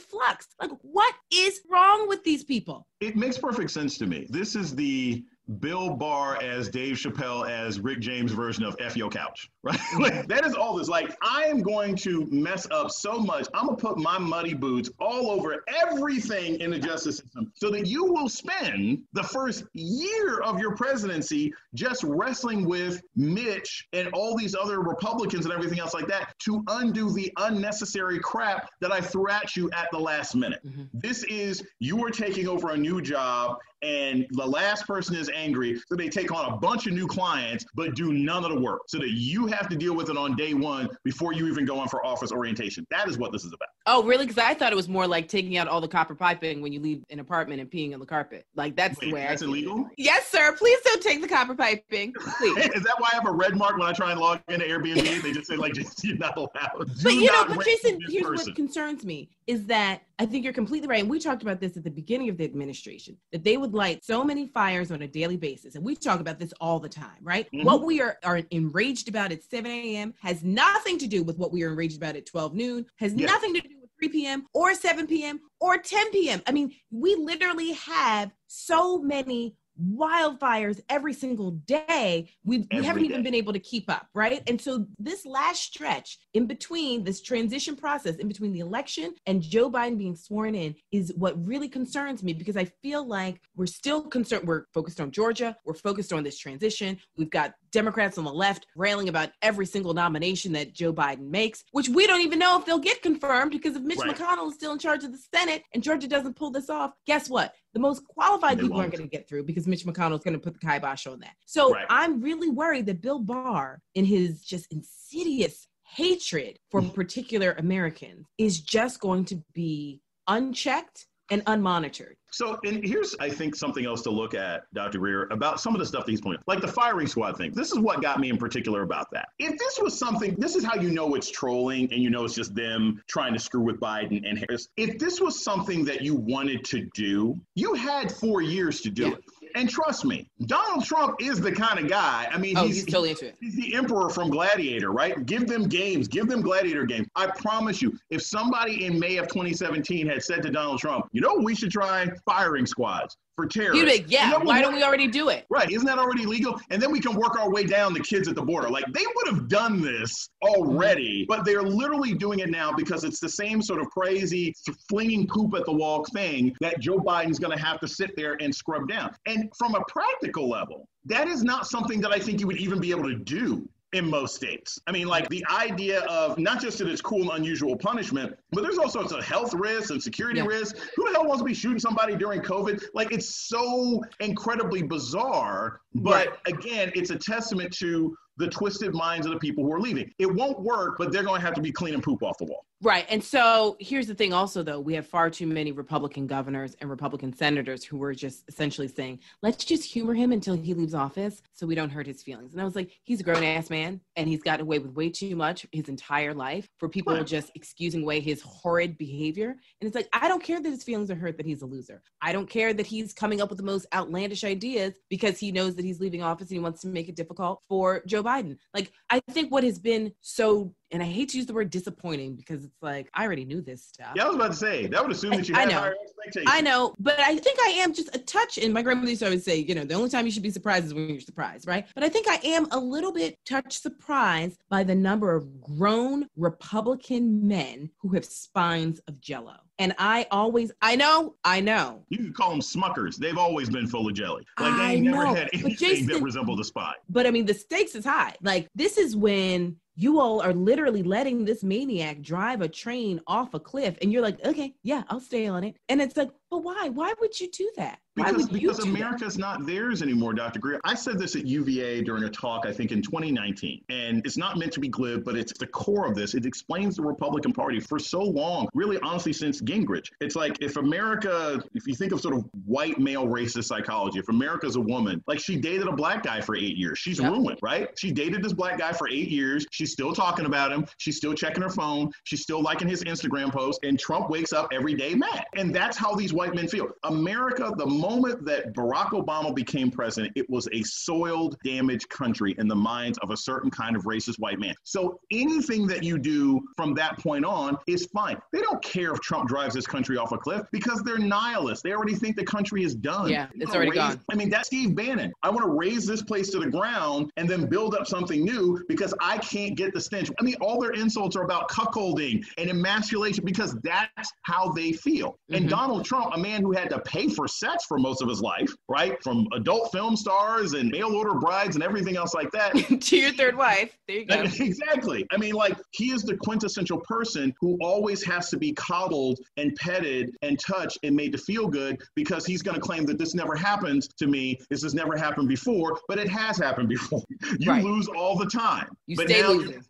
Like, 0.61 0.71
what 0.83 1.15
is 1.33 1.61
wrong 1.71 2.09
with 2.09 2.25
these 2.25 2.45
people? 2.45 2.87
It 3.01 3.17
makes 3.17 3.39
perfect 3.39 3.71
sense 3.71 3.97
to 3.99 4.07
me. 4.07 4.27
This 4.31 4.55
is 4.57 4.75
the 4.75 5.25
Bill 5.61 5.95
Barr 5.97 6.41
as 6.43 6.69
Dave 6.69 6.97
Chappelle 6.97 7.49
as 7.49 7.81
Rick 7.81 8.01
James 8.01 8.33
version 8.33 8.65
of 8.65 8.77
F 8.81 8.97
Your 8.97 9.09
Couch, 9.11 9.51
right? 9.63 9.79
like, 9.99 10.29
that 10.29 10.45
is 10.45 10.55
all 10.55 10.77
this. 10.77 10.89
Like, 10.89 11.17
I 11.23 11.45
am 11.45 11.63
going 11.63 11.97
to 11.97 12.27
mess 12.31 12.67
up 12.71 12.91
so 12.91 13.19
much. 13.19 13.47
I'm 13.55 13.67
going 13.67 13.77
to 13.77 13.83
put 13.83 13.99
my 13.99 14.19
muddy 14.19 14.55
boots 14.55 14.91
all 15.01 15.31
over 15.31 15.65
everything 15.83 16.61
in 16.61 16.71
the 16.71 16.79
justice 16.79 17.19
system 17.19 17.53
so 17.55 17.71
that 17.71 17.87
you 17.87 18.05
will 18.05 18.29
spend 18.29 19.03
the 19.13 19.23
first 19.23 19.65
year 19.73 20.41
of 20.41 20.59
your 20.59 20.75
presidency 20.77 21.53
just 21.75 22.03
wrestling 22.05 22.65
with 22.65 23.03
Mitch 23.17 23.87
and 23.93 24.09
all 24.09 24.37
these 24.37 24.55
other 24.55 24.81
Republicans 24.81 25.45
and 25.45 25.55
everything 25.55 25.79
else 25.79 25.95
like 25.95 26.07
that 26.09 26.35
to 26.41 26.63
undo 26.69 27.13
the 27.13 27.33
unnecessary 27.39 28.19
crap 28.21 28.69
that 28.81 28.93
I 28.93 29.01
threw 29.01 29.29
at 29.31 29.57
you 29.57 29.71
at 29.73 29.89
the 29.93 29.99
last 29.99 30.35
minute. 30.35 30.61
Mhm. 30.67 30.89
This 30.95 31.25
is 31.25 31.65
you 31.79 32.05
are 32.05 32.11
taking 32.11 32.49
over 32.49 32.71
a 32.71 32.77
new 32.77 33.01
job 33.01 33.59
and 33.83 34.27
the 34.31 34.47
last 34.47 34.87
person 34.87 35.15
is 35.15 35.31
angry, 35.35 35.81
so 35.87 35.95
they 35.95 36.09
take 36.09 36.33
on 36.33 36.53
a 36.53 36.57
bunch 36.57 36.87
of 36.87 36.93
new 36.95 37.07
clients, 37.07 37.65
but 37.75 37.95
do 37.95 38.13
none 38.13 38.45
of 38.45 38.51
the 38.51 38.61
work, 38.61 38.83
so 38.89 38.99
that 38.99 39.11
you 39.11 39.47
have 39.47 39.58
to 39.69 39.77
deal 39.77 39.95
with 39.95 40.11
it 40.11 40.17
on 40.17 40.37
day 40.37 40.55
one 40.55 40.89
before 41.05 41.33
you 41.33 41.49
even 41.49 41.65
go 41.65 41.83
in 41.83 41.89
for 41.89 42.05
office 42.05 42.33
orientation. 42.33 42.87
That 42.91 43.09
is 43.09 43.19
what 43.19 43.33
this 43.33 43.45
is 43.45 43.53
about. 43.53 43.69
Oh, 43.87 44.03
really? 44.03 44.27
Because 44.27 44.43
I 44.43 44.55
thought 44.55 44.73
it 44.73 44.77
was 44.77 44.89
more 44.89 45.07
like 45.07 45.29
taking 45.29 45.57
out 45.57 45.67
all 45.67 45.81
the 45.81 45.89
copper 45.89 46.15
piping 46.15 46.61
when 46.61 46.73
you 46.73 46.81
leave 46.81 47.03
an 47.11 47.21
apartment 47.21 47.61
and 47.61 47.71
peeing 47.71 47.95
on 47.95 48.01
the 48.01 48.07
carpet. 48.07 48.47
Like 48.55 48.77
that's 48.77 49.01
Wait, 49.01 49.09
the 49.09 49.15
way. 49.15 49.21
That's 49.27 49.43
I 49.43 49.47
illegal. 49.47 49.87
It. 49.87 49.93
Yes, 49.97 50.27
sir. 50.29 50.55
Please 50.57 50.79
don't 50.85 51.03
take 51.03 51.23
the 51.23 51.29
copper 51.29 51.55
piping. 51.55 52.13
Please. 52.13 52.57
is 52.75 52.83
that 52.83 52.95
why 52.99 53.09
I 53.13 53.17
have 53.17 53.27
a 53.27 53.33
red 53.33 53.57
mark 53.57 53.79
when 53.79 53.89
I 53.89 53.93
try 53.93 54.13
and 54.13 54.21
log 54.21 54.41
into 54.49 54.67
Airbnb? 54.67 55.23
they 55.23 55.33
just 55.33 55.47
say 55.47 55.57
like, 55.57 55.75
you're 56.03 56.17
not 56.17 56.37
allowed. 56.37 56.79
Do 56.79 57.03
but 57.03 57.15
you 57.15 57.33
know, 57.33 57.45
but 57.49 57.65
Jason, 57.65 57.99
here's 58.09 58.27
person. 58.27 58.47
what 58.49 58.57
concerns 58.57 59.05
me 59.05 59.31
is 59.47 59.65
that 59.67 60.03
I 60.19 60.27
think 60.27 60.45
you're 60.45 60.53
completely 60.53 60.89
right. 60.89 61.01
And 61.01 61.09
we 61.09 61.19
talked 61.19 61.43
about 61.43 61.61
this 61.61 61.77
at 61.77 61.85
the 61.85 61.91
beginning 61.91 62.29
of 62.29 62.37
the 62.37 62.45
administration 62.45 63.17
that 63.33 63.45
they 63.45 63.57
would 63.57 63.73
light 63.73 64.05
so 64.05 64.25
many 64.25 64.49
fires 64.49 64.91
on 64.91 65.03
a 65.03 65.09
daily 65.09 65.37
basis. 65.37 65.77
And 65.77 65.85
we 65.85 65.95
talk 65.97 66.21
about 66.21 66.39
this 66.39 66.53
all 66.61 66.81
the 66.81 66.89
time, 66.89 67.19
right? 67.23 67.47
Mm-hmm. 67.47 67.65
What 67.65 67.83
we 67.85 68.03
are, 68.03 68.19
are 68.25 68.43
enraged 68.51 69.09
about 69.09 69.33
at 69.39 69.45
7 69.51 69.71
a.m. 69.71 70.15
has 70.21 70.43
nothing 70.43 70.99
to 70.99 71.07
do 71.07 71.23
with 71.23 71.39
what 71.39 71.53
we 71.53 71.63
are 71.63 71.71
enraged 71.71 71.97
about 71.97 72.17
at 72.17 72.27
12 72.27 72.55
noon, 72.55 72.87
has 72.97 73.15
yes. 73.15 73.31
nothing 73.31 73.55
to 73.55 73.61
do 73.61 73.75
with 73.81 73.91
3 73.99 74.09
p.m. 74.09 74.47
or 74.53 74.75
7 74.75 75.07
p.m. 75.07 75.41
or 75.61 75.79
10 75.79 76.11
p.m. 76.11 76.43
I 76.47 76.53
mean, 76.53 76.73
we 76.91 77.15
literally 77.15 77.73
have 77.73 78.33
so 78.47 78.99
many 78.99 79.57
wildfires 79.81 80.81
every 80.89 81.13
single 81.13 81.53
day. 81.53 82.31
we 82.45 82.67
we 82.73 82.85
haven't 82.85 83.03
day. 83.03 83.09
even 83.09 83.23
been 83.23 83.35
able 83.35 83.53
to 83.53 83.59
keep 83.59 83.89
up, 83.89 84.09
right? 84.15 84.43
And 84.49 84.61
so 84.61 84.87
this 84.99 85.25
last 85.25 85.63
stretch 85.63 86.19
in 86.35 86.47
between 86.47 87.05
this 87.05 87.23
transition 87.23 87.77
process, 87.77 88.17
in 88.17 88.29
between 88.29 88.53
the 88.53 88.61
election 88.61 89.15
and 89.27 89.43
Joe 89.43 89.71
Biden 89.71 89.99
being 89.99 90.17
sworn 90.17 90.55
in, 90.55 90.75
is 90.93 91.13
what 91.17 91.45
really 91.47 91.69
concerns 91.69 92.23
me 92.23 92.33
because 92.33 92.57
I 92.57 92.65
feel 92.83 93.07
like 93.07 93.41
we're 93.57 93.67
still 93.67 94.03
concerned. 94.03 94.47
We're 94.47 94.65
focused 94.75 95.01
on 95.01 95.11
Georgia. 95.11 95.57
We're 95.65 95.75
focused 95.75 96.13
on 96.13 96.25
this 96.25 96.39
transition. 96.39 96.99
We've 97.17 97.31
got 97.31 97.55
Democrats 97.71 98.19
on 98.19 98.25
the 98.25 98.33
left 98.33 98.67
railing 98.77 99.09
about 99.09 99.31
every 99.43 99.67
single 99.67 99.95
nomination 99.95 100.53
that 100.53 100.73
Joe 100.73 100.93
Biden 100.93 101.29
makes, 101.29 101.65
which 101.73 101.89
we 101.89 102.07
don't 102.07 102.21
even 102.21 102.39
know 102.39 102.59
if 102.59 102.67
they'll 102.67 102.79
get 102.79 103.03
confirmed 103.03 103.51
because 103.53 103.77
if 103.77 103.83
Mitch 103.83 103.99
right. 103.99 104.17
McConnell 104.17 104.49
is 104.49 104.55
still 104.55 104.73
in 104.73 104.79
charge 104.79 105.05
of 105.05 105.13
the 105.13 105.19
Senate 105.35 105.63
and 105.75 105.83
Georgia 105.83 106.09
doesn't 106.09 106.37
pull 106.37 106.51
this 106.51 106.71
off, 106.71 106.93
guess 107.07 107.29
what? 107.29 107.55
The 107.75 107.81
most 107.81 108.05
qualified 108.07 108.59
they 108.59 108.63
people 108.63 108.77
won't. 108.77 108.87
aren't 108.87 108.97
going 108.97 109.09
to 109.09 109.17
get 109.17 109.29
through 109.29 109.45
because 109.45 109.67
Mitch 109.67 109.85
McConnell 109.85 110.19
is 110.19 110.25
going 110.25 110.35
to 110.35 110.41
put 110.41 110.55
the 110.59 110.67
kibosh 110.67 111.07
on 111.07 111.21
that. 111.21 111.35
So 111.47 111.73
right. 111.73 111.87
I'm 111.89 112.21
really 112.21 112.51
worried 112.51 112.87
that 112.87 113.01
Bill 113.01 113.19
Barr, 113.19 113.81
in 113.95 114.05
his 114.05 114.43
just 114.43 114.73
insidious 114.73 115.69
hatred 115.85 116.59
for 116.71 116.83
mm. 116.83 116.95
particular 116.95 117.53
Americans, 117.59 118.27
is 118.37 118.61
just 118.61 119.01
going 119.01 119.25
to 119.27 119.43
be 119.55 120.01
unchecked 120.27 121.07
and 121.31 121.45
unmonitored. 121.47 122.15
So, 122.31 122.59
and 122.65 122.85
here's, 122.85 123.15
I 123.21 123.31
think, 123.31 123.55
something 123.55 123.87
else 123.87 124.03
to 124.03 124.11
look 124.11 124.35
at, 124.35 124.65
Dr. 124.75 124.99
Greer, 124.99 125.29
about 125.31 125.61
some 125.61 125.75
of 125.75 125.79
the 125.79 125.87
stuff 125.87 126.05
that 126.05 126.11
he's 126.11 126.21
pointing, 126.21 126.43
like 126.47 126.61
the 126.61 126.69
firing 126.69 127.07
squad 127.07 127.39
thing. 127.39 127.53
This 127.53 127.73
is 127.73 127.79
what 127.79 128.03
got 128.03 128.21
me 128.21 128.29
in 128.29 128.37
particular 128.37 128.83
about 128.83 129.11
that. 129.13 129.29
If 129.39 129.59
this 129.59 129.79
was 129.81 129.99
something, 129.99 130.35
this 130.37 130.55
is 130.55 130.65
how 130.65 130.75
you 130.77 130.91
know 130.91 131.15
it's 131.15 131.31
trolling 131.31 131.91
and 131.93 132.03
you 132.03 132.11
know 132.11 132.25
it's 132.25 132.35
just 132.35 132.55
them 132.55 133.03
trying 133.09 133.33
to 133.33 133.39
screw 133.39 133.63
with 133.63 133.81
Biden 133.81 134.29
and 134.29 134.39
Harris. 134.39 134.69
If 134.77 134.99
this 134.99 135.21
was 135.21 135.43
something 135.43 135.85
that 135.87 136.03
you 136.03 136.15
wanted 136.15 136.65
to 136.67 136.89
do, 136.95 137.39
you 137.55 137.75
had 137.75 138.13
four 138.13 138.43
years 138.43 138.83
to 138.83 138.91
do 138.91 139.09
yeah. 139.09 139.15
it. 139.15 139.25
And 139.55 139.69
trust 139.69 140.05
me, 140.05 140.29
Donald 140.47 140.85
Trump 140.85 141.17
is 141.21 141.41
the 141.41 141.53
kind 141.53 141.79
of 141.79 141.89
guy. 141.89 142.29
I 142.33 142.39
mean, 142.39 142.57
oh, 142.57 142.67
he's, 142.67 142.77
he's, 142.77 142.87
totally 142.87 143.11
into 143.11 143.27
it. 143.27 143.37
He's 143.41 143.57
the 143.57 143.75
emperor 143.75 144.11
from 144.11 144.31
Gladiator, 144.31 144.93
right? 144.93 145.25
Give 145.27 145.47
them 145.47 145.69
games, 145.69 146.09
give 146.09 146.29
them 146.29 146.41
Gladiator 146.41 146.87
games. 146.87 147.09
I 147.17 147.27
promise 147.27 147.83
you, 147.83 147.99
if 148.11 148.23
somebody 148.23 148.87
in 148.87 148.99
May 148.99 149.17
of 149.17 149.29
2017 149.29 150.07
had 150.07 150.23
said 150.23 150.43
to 150.43 150.51
Donald 150.51 150.79
Trump, 150.79 151.07
you 151.13 151.21
know, 151.21 151.37
we 151.37 151.55
should 151.55 151.71
try 151.71 152.09
firing 152.25 152.67
squads 152.67 153.17
for 153.39 153.47
terrorists. 153.47 153.79
You'd 153.79 154.09
be, 154.09 154.13
yeah, 154.13 154.37
why 154.37 154.61
don't 154.61 154.75
we 154.75 154.83
already 154.83 155.07
do 155.07 155.29
it? 155.29 155.47
Right. 155.49 155.71
Isn't 155.71 155.87
that 155.87 155.97
already 155.97 156.27
legal? 156.27 156.61
And 156.71 156.83
then 156.83 156.91
we 156.91 156.99
can 156.99 157.15
work 157.15 157.39
our 157.39 157.49
way 157.49 157.63
down 157.63 157.95
the 157.95 158.01
kids 158.01 158.27
at 158.27 158.35
the 158.35 158.43
border. 158.43 158.69
Like 158.69 158.85
they 158.93 159.05
would 159.15 159.29
have 159.29 159.47
done 159.47 159.81
this 159.81 160.31
already, 160.43 161.21
mm-hmm. 161.21 161.27
but 161.29 161.45
they're 161.45 161.63
literally 161.63 162.15
doing 162.15 162.41
it 162.41 162.51
now 162.51 162.73
because 162.73 163.05
it's 163.05 163.21
the 163.21 163.29
same 163.29 163.63
sort 163.63 163.81
of 163.81 163.89
crazy 163.91 164.53
flinging 164.89 165.29
poop 165.29 165.55
at 165.55 165.65
the 165.67 165.73
wall 165.73 166.05
thing 166.13 166.53
that 166.61 166.81
Joe 166.81 166.99
Biden's 166.99 167.39
going 167.39 167.57
to 167.57 167.65
have 167.65 167.79
to 167.79 167.87
sit 167.87 168.17
there 168.17 168.37
and 168.41 168.53
scrub 168.53 168.89
down. 168.89 169.15
And 169.27 169.53
from 169.57 169.77
a 169.77 169.85
practical 169.87 170.49
level, 170.49 170.89
that 171.05 171.29
is 171.29 171.45
not 171.45 171.69
something 171.69 172.01
that 172.01 172.11
I 172.11 172.19
think 172.19 172.41
you 172.41 172.49
would 172.49 172.59
even 172.59 172.81
be 172.81 172.91
able 172.91 173.05
to 173.05 173.15
do 173.15 173.69
in 173.93 174.09
most 174.09 174.35
states. 174.35 174.79
I 174.87 174.93
mean, 174.93 175.07
like 175.07 175.29
the 175.29 175.45
idea 175.51 176.01
of 176.03 176.39
not 176.39 176.61
just 176.61 176.79
that 176.79 176.89
it's 176.89 177.01
cool 177.01 177.31
and 177.31 177.41
unusual 177.41 177.77
punishment, 177.77 178.37
but 178.53 178.63
there's 178.63 178.77
all 178.77 178.89
sorts 178.89 179.13
of 179.13 179.25
health 179.25 179.55
risks 179.55 179.91
and 179.91 180.03
security 180.03 180.41
yeah. 180.41 180.47
risks. 180.47 180.79
Who 180.97 181.07
the 181.07 181.13
hell 181.15 181.27
wants 181.27 181.41
to 181.41 181.47
be 181.47 181.55
shooting 181.55 181.79
somebody 181.79 182.15
during 182.15 182.43
COVID? 182.43 182.83
Like 182.95 183.13
it's 183.13 183.49
so 183.49 184.03
incredibly 184.21 184.83
bizarre. 184.83 185.81
But 185.95 186.29
right. 186.29 186.29
again, 186.47 186.93
it's 186.95 187.11
a 187.11 187.17
testament 187.17 187.73
to 187.79 188.15
the 188.39 188.49
twisted 188.49 188.95
minds 188.95 189.27
of 189.27 189.33
the 189.33 189.39
people 189.39 189.65
who 189.65 189.73
are 189.73 189.81
leaving. 189.81 190.11
It 190.19 190.33
won't 190.33 190.61
work, 190.61 190.97
but 190.99 191.13
they're 191.13 191.25
going 191.25 191.41
to 191.41 191.47
have 191.47 191.55
to 191.55 191.61
be 191.61 191.73
cleaning 191.73 192.01
poop 192.01 192.23
off 192.23 192.39
the 192.39 192.45
wall. 192.45 192.65
Right. 192.81 193.07
And 193.11 193.23
so 193.23 193.77
here's 193.81 194.07
the 194.07 194.15
thing 194.15 194.33
also, 194.33 194.63
though, 194.63 194.79
we 194.79 194.95
have 194.95 195.05
far 195.05 195.31
too 195.31 195.49
many 195.49 195.73
Republican 195.73 196.29
governors 196.29 196.77
and 196.81 196.89
Republican 196.89 197.33
senators 197.33 197.83
who 197.83 197.99
were 197.99 198.15
just 198.15 198.45
essentially 198.49 198.87
saying, 198.87 199.19
let's 199.43 199.65
just 199.65 199.83
humor 199.83 200.15
him 200.15 200.31
until 200.31 200.55
he 200.55 200.75
leaves 200.75 200.95
office 200.95 201.43
so 201.53 201.67
we 201.67 201.75
don't 201.75 201.91
hurt 201.91 202.07
his 202.07 202.23
feelings. 202.23 202.53
And 202.53 202.63
I 202.63 202.65
was 202.65 202.77
like, 202.77 202.93
he's 203.03 203.19
a 203.19 203.25
grown 203.25 203.43
ass 203.43 203.69
man 203.69 204.01
and 204.15 204.29
he's 204.29 204.43
gotten 204.43 204.61
away 204.61 204.79
with 204.79 204.93
way 204.93 205.11
too 205.11 205.35
much 205.35 205.67
his 205.73 205.89
entire 205.89 206.33
life 206.33 206.69
for 206.79 206.89
people 206.89 207.21
just 207.25 207.51
excusing 207.57 208.03
away 208.03 208.21
his 208.21 208.43
horrid 208.43 208.97
behavior. 208.97 209.57
And 209.81 209.89
it's 209.89 209.97
like, 209.97 210.09
I 210.13 210.29
don't 210.29 210.43
care 210.43 210.61
that 210.61 210.71
his 210.71 210.85
feelings 210.85 211.11
are 211.11 211.17
hurt 211.17 211.37
that 211.39 211.47
he's 211.47 211.63
a 211.63 211.67
loser. 211.67 212.01
I 212.23 212.33
don't 212.33 212.49
care 212.49 212.73
that 212.73 212.87
he's 212.87 213.13
coming 213.13 213.41
up 213.41 213.49
with 213.49 213.59
the 213.59 213.65
most 213.65 213.87
outlandish 213.93 214.45
ideas 214.45 214.95
because 215.09 215.41
he 215.41 215.51
knows 215.51 215.75
that 215.75 215.85
he's 215.85 215.99
leaving 215.99 216.23
office 216.23 216.49
and 216.49 216.55
he 216.55 216.61
wants 216.61 216.83
to 216.83 216.87
make 216.87 217.09
it 217.09 217.17
difficult 217.17 217.61
for 217.69 218.03
Joe 218.07 218.23
Biden. 218.23 218.28
Like, 218.75 218.93
I 219.11 219.21
think 219.31 219.51
what 219.51 219.65
has 219.65 219.79
been 219.79 220.13
so 220.21 220.75
and 220.91 221.03
I 221.03 221.07
hate 221.07 221.31
to 221.31 221.37
use 221.37 221.47
the 221.47 221.55
word 221.55 221.71
disappointing 221.71 222.35
because 222.35 222.65
it's 222.65 222.83
like 222.83 223.09
I 223.15 223.25
already 223.25 223.45
knew 223.45 223.61
this 223.61 223.85
stuff. 223.85 224.13
Yeah, 224.15 224.25
I 224.25 224.27
was 224.27 224.37
about 224.37 224.53
to 224.53 224.57
say 224.57 224.87
that 224.87 225.03
would 225.03 225.13
assume 225.13 225.31
that 225.33 225.49
you 225.49 225.55
had 225.55 225.69
I 225.69 225.71
know, 225.71 225.81
higher 225.81 225.95
expectations. 226.03 226.51
I 226.53 226.61
know, 226.61 226.95
but 226.99 227.19
I 227.21 227.37
think 227.37 227.59
I 227.61 227.69
am 227.79 227.93
just 227.93 228.15
a 228.15 228.19
touch. 228.19 228.59
And 228.59 228.73
my 228.73 228.83
grandmother 228.83 229.11
used 229.11 229.21
to 229.21 229.27
always 229.27 229.45
say, 229.45 229.59
you 229.59 229.75
know, 229.75 229.85
the 229.85 229.95
only 229.95 230.11
time 230.11 230.25
you 230.25 230.33
should 230.33 230.43
be 230.43 230.51
surprised 230.51 230.87
is 230.87 230.95
when 230.95 231.09
you're 231.09 231.21
surprised, 231.21 231.67
right? 231.67 231.87
But 231.95 232.05
I 232.05 232.09
think 232.09 232.27
I 232.29 232.41
am 232.45 232.67
a 232.71 232.79
little 232.79 233.13
bit 233.13 233.39
touch 233.45 233.79
surprised 233.79 234.59
by 234.71 234.85
the 234.85 234.95
number 234.95 235.35
of 235.35 235.61
grown 235.61 236.27
Republican 236.37 237.47
men 237.47 237.91
who 237.99 238.11
have 238.11 238.25
spines 238.25 239.01
of 239.09 239.21
Jello. 239.21 239.57
And 239.81 239.95
I 239.99 240.27
always, 240.33 240.73
I 240.83 240.97
know, 240.97 241.37
I 241.45 241.61
know. 241.61 242.05
You 242.09 242.19
can 242.19 242.33
call 242.33 242.51
them 242.51 242.61
Smuckers. 242.61 243.17
They've 243.17 243.39
always 243.39 243.71
been 243.71 243.87
full 243.87 244.09
of 244.09 244.15
jelly. 244.15 244.45
Like 244.59 244.77
they 244.77 244.95
ain't 244.95 245.05
never 245.05 245.27
had 245.27 245.49
anything 245.53 245.77
Jason, 245.77 246.07
that 246.09 246.21
resembled 246.21 246.59
a 246.59 246.65
spine. 246.65 246.95
But 247.09 247.27
I 247.27 247.31
mean, 247.31 247.47
the 247.47 247.55
stakes 247.55 247.95
is 247.95 248.05
high. 248.05 248.35
Like 248.43 248.69
this 248.75 248.99
is 248.99 249.17
when 249.17 249.77
you 249.99 250.21
all 250.21 250.41
are 250.41 250.53
literally 250.53 251.03
letting 251.03 251.45
this 251.45 251.65
maniac 251.65 252.23
drive 252.23 252.61
a 252.61 252.69
train 252.69 253.21
off 253.27 253.53
a 253.55 253.59
cliff 253.59 253.99
and 254.01 254.13
you're 254.13 254.23
like 254.23 254.43
okay 254.45 254.73
yeah 254.85 255.03
i'll 255.09 255.21
stay 255.21 255.47
on 255.49 255.65
it. 255.65 255.75
And 255.89 256.01
it's 256.01 256.17
like 256.17 256.31
but 256.51 256.59
why 256.59 256.89
why 256.89 257.15
would 257.21 257.39
you 257.39 257.51
do 257.51 257.71
that 257.77 258.01
because, 258.25 258.49
because 258.49 258.79
America's 258.81 259.35
that? 259.35 259.41
not 259.41 259.67
theirs 259.67 260.03
anymore, 260.03 260.35
Dr. 260.35 260.59
Greer. 260.59 260.81
I 260.85 260.95
said 260.95 261.19
this 261.19 261.37
at 261.37 261.47
UVA 261.47 262.03
during 262.03 262.25
a 262.25 262.31
talk, 262.31 262.67
I 262.67 262.73
think 262.73 262.93
in 262.93 263.03
2019, 263.03 263.83
and 263.89 264.25
it's 264.27 264.37
not 264.37 264.57
meant 264.57 264.73
to 264.73 264.81
be 264.81 264.89
glib, 264.89 265.25
but 265.25 265.37
it's 265.37 265.57
the 265.59 265.67
core 265.67 266.07
of 266.07 266.15
this. 266.15 266.35
It 266.35 266.45
explains 266.47 266.97
the 266.97 267.03
Republican 267.03 267.53
Party 267.53 267.81
for 267.81 267.99
so 267.99 268.21
long, 268.21 268.69
really 268.75 268.99
honestly, 269.03 269.33
since 269.33 269.61
Gingrich. 269.63 270.09
It's 270.21 270.37
like 270.37 270.61
if 270.61 270.77
America, 270.77 271.63
if 271.75 271.87
you 271.87 271.95
think 271.95 272.13
of 272.13 272.21
sort 272.21 272.35
of 272.35 272.45
white 272.65 272.99
male 272.99 273.27
racist 273.27 273.65
psychology, 273.65 274.19
if 274.19 274.29
America's 274.29 274.77
a 274.77 274.81
woman, 274.81 275.23
like 275.27 275.39
she 275.39 275.57
dated 275.57 275.87
a 275.87 275.93
black 275.93 276.23
guy 276.23 276.41
for 276.41 276.57
eight 276.57 276.77
years, 276.77 276.99
she's 276.99 277.21
yep. 277.21 277.33
ruined, 277.33 277.59
right? 277.63 277.89
She 277.97 278.11
dated 278.11 278.43
this 278.43 278.53
black 278.53 278.79
guy 278.79 278.93
for 278.93 279.09
eight 279.09 279.29
years. 279.29 279.67
She's 279.71 279.93
still 279.93 280.13
talking 280.13 280.47
about 280.47 280.73
him. 280.73 280.87
She's 280.99 281.17
still 281.17 281.35
checking 281.35 281.63
her 281.63 281.71
phone. 281.71 282.11
She's 282.25 282.43
still 282.43 282.63
liking 282.63 282.89
his 282.89 283.05
Instagram 283.05 283.53
posts. 283.53 283.81
And 283.85 283.99
Trump 283.99 284.31
wakes 284.31 284.53
up 284.53 284.69
every 284.73 284.95
day 284.95 285.15
mad. 285.15 285.45
And 285.57 285.75
that's 285.75 285.97
how 285.97 286.15
these 286.15 286.33
white 286.39 286.55
men 286.55 286.69
feel. 286.69 286.89
America, 287.03 287.73
the 287.77 287.85
moment 287.87 288.45
that 288.45 288.73
Barack 288.73 289.11
Obama 289.11 289.53
became 289.55 289.91
president, 289.91 290.33
it 290.37 290.49
was 290.49 290.69
a 290.73 290.83
soiled, 290.85 291.59
damaged 291.65 292.09
country 292.09 292.55
in 292.59 292.69
the 292.69 292.77
minds 292.77 293.19
of 293.19 293.31
a 293.31 293.37
certain 293.37 293.71
kind 293.71 293.97
of 293.97 294.05
racist 294.05 294.39
white 294.39 294.61
man. 294.61 294.75
So 294.85 295.19
anything 295.33 295.87
that 295.89 296.05
you 296.05 296.17
do 296.17 296.61
from 296.77 296.95
that 296.95 297.19
point 297.19 297.45
on 297.45 297.77
is 297.89 298.07
fine. 298.07 298.39
They 298.53 298.61
don't 298.61 298.81
care 298.83 299.13
if 299.13 299.21
Trump 299.21 299.49
drives 299.49 299.75
this 299.75 299.87
country 299.87 300.17
off 300.17 300.31
a 300.31 300.39
cliff 300.39 300.67
because 300.71 301.03
they're 301.03 301.19
nihilists. 301.19 301.83
They 301.83 301.93
already 301.93 302.15
think 302.15 302.37
the 302.37 302.45
country 302.45 302.85
is 302.85 302.95
done. 302.95 303.29
Yeah, 303.29 303.49
it's 303.57 303.75
already 303.75 303.91
raise, 303.91 303.99
gone. 303.99 304.21
I 304.31 304.37
mean, 304.37 304.49
that's 304.49 304.69
Steve 304.69 304.95
Bannon. 304.95 305.33
I 305.43 305.51
want 305.51 305.63
to 305.63 305.73
raze 305.73 306.07
this 306.07 306.23
place 306.23 306.51
to 306.51 306.61
the 306.61 306.71
ground 306.71 307.33
and 307.37 307.51
then 307.51 307.67
build 307.67 307.97
up 307.97 308.07
something 308.07 308.45
new 308.45 308.85
because 308.89 309.13
I 309.21 309.39
can't 309.39 309.77
get 309.77 309.93
the 309.93 310.01
stench. 310.01 310.31
I 310.39 310.45
mean, 310.45 310.55
all 310.61 310.81
their 310.81 310.93
insults 310.93 311.35
are 311.35 311.43
about 311.43 311.69
cuckolding 311.69 312.45
and 312.59 312.71
emasculation 312.71 313.45
because 313.45 313.75
that's 313.83 314.33
how 314.43 314.71
they 314.73 314.93
feel. 314.93 315.33
Mm-hmm. 315.33 315.55
And 315.55 315.69
Donald 315.69 316.05
Trump 316.05 316.28
a 316.35 316.39
man 316.39 316.63
who 316.63 316.73
had 316.73 316.91
to 316.91 316.99
pay 317.01 317.29
for 317.29 317.49
sex 317.49 317.85
for 317.87 317.99
most 317.99 318.23
of 318.23 318.29
his 318.29 318.41
life, 318.41 318.73
right? 318.89 319.23
From 319.23 319.47
adult 319.55 319.93
film 319.93 320.17
stars 320.17 320.75
and 320.75 320.91
mail 320.91 321.15
order 321.15 321.35
brides 321.35 321.77
and 321.77 321.83
everything 321.83 322.17
else 322.17 322.35
like 322.35 322.51
that. 322.53 322.75
to 323.01 323.17
your 323.17 323.33
third 323.33 323.57
wife. 323.57 323.97
There 324.07 324.19
you 324.19 324.25
go. 324.27 324.43
exactly. 324.61 325.27
I 325.31 325.37
mean, 325.37 325.55
like, 325.55 325.77
he 325.93 326.11
is 326.11 326.23
the 326.23 326.37
quintessential 326.37 327.01
person 327.01 327.55
who 327.61 327.79
always 327.83 328.25
has 328.25 328.51
to 328.51 328.57
be 328.57 328.73
coddled 328.73 329.39
and 329.57 329.75
petted 329.77 330.37
and 330.43 330.59
touched 330.59 330.99
and 331.03 331.15
made 331.15 331.33
to 331.33 331.39
feel 331.39 331.69
good 331.69 332.01
because 332.15 332.47
he's 332.47 332.63
going 332.63 332.75
to 332.75 332.81
claim 332.81 333.05
that 333.07 333.19
this 333.19 333.35
never 333.35 333.57
happened 333.57 334.09
to 334.19 334.27
me. 334.27 334.59
This 334.71 334.83
has 334.83 334.95
never 334.95 335.17
happened 335.17 335.49
before, 335.49 335.99
but 336.09 336.19
it 336.19 336.29
has 336.29 336.59
happened 336.59 336.89
before. 336.89 337.23
You 337.59 337.73
right. 337.73 337.83
lose 337.83 338.09
all 338.09 338.37
the 338.37 338.47
time. 338.47 338.89
You 339.07 339.17
but 339.17 339.29
stay 339.29 339.45
losing. 339.45 339.83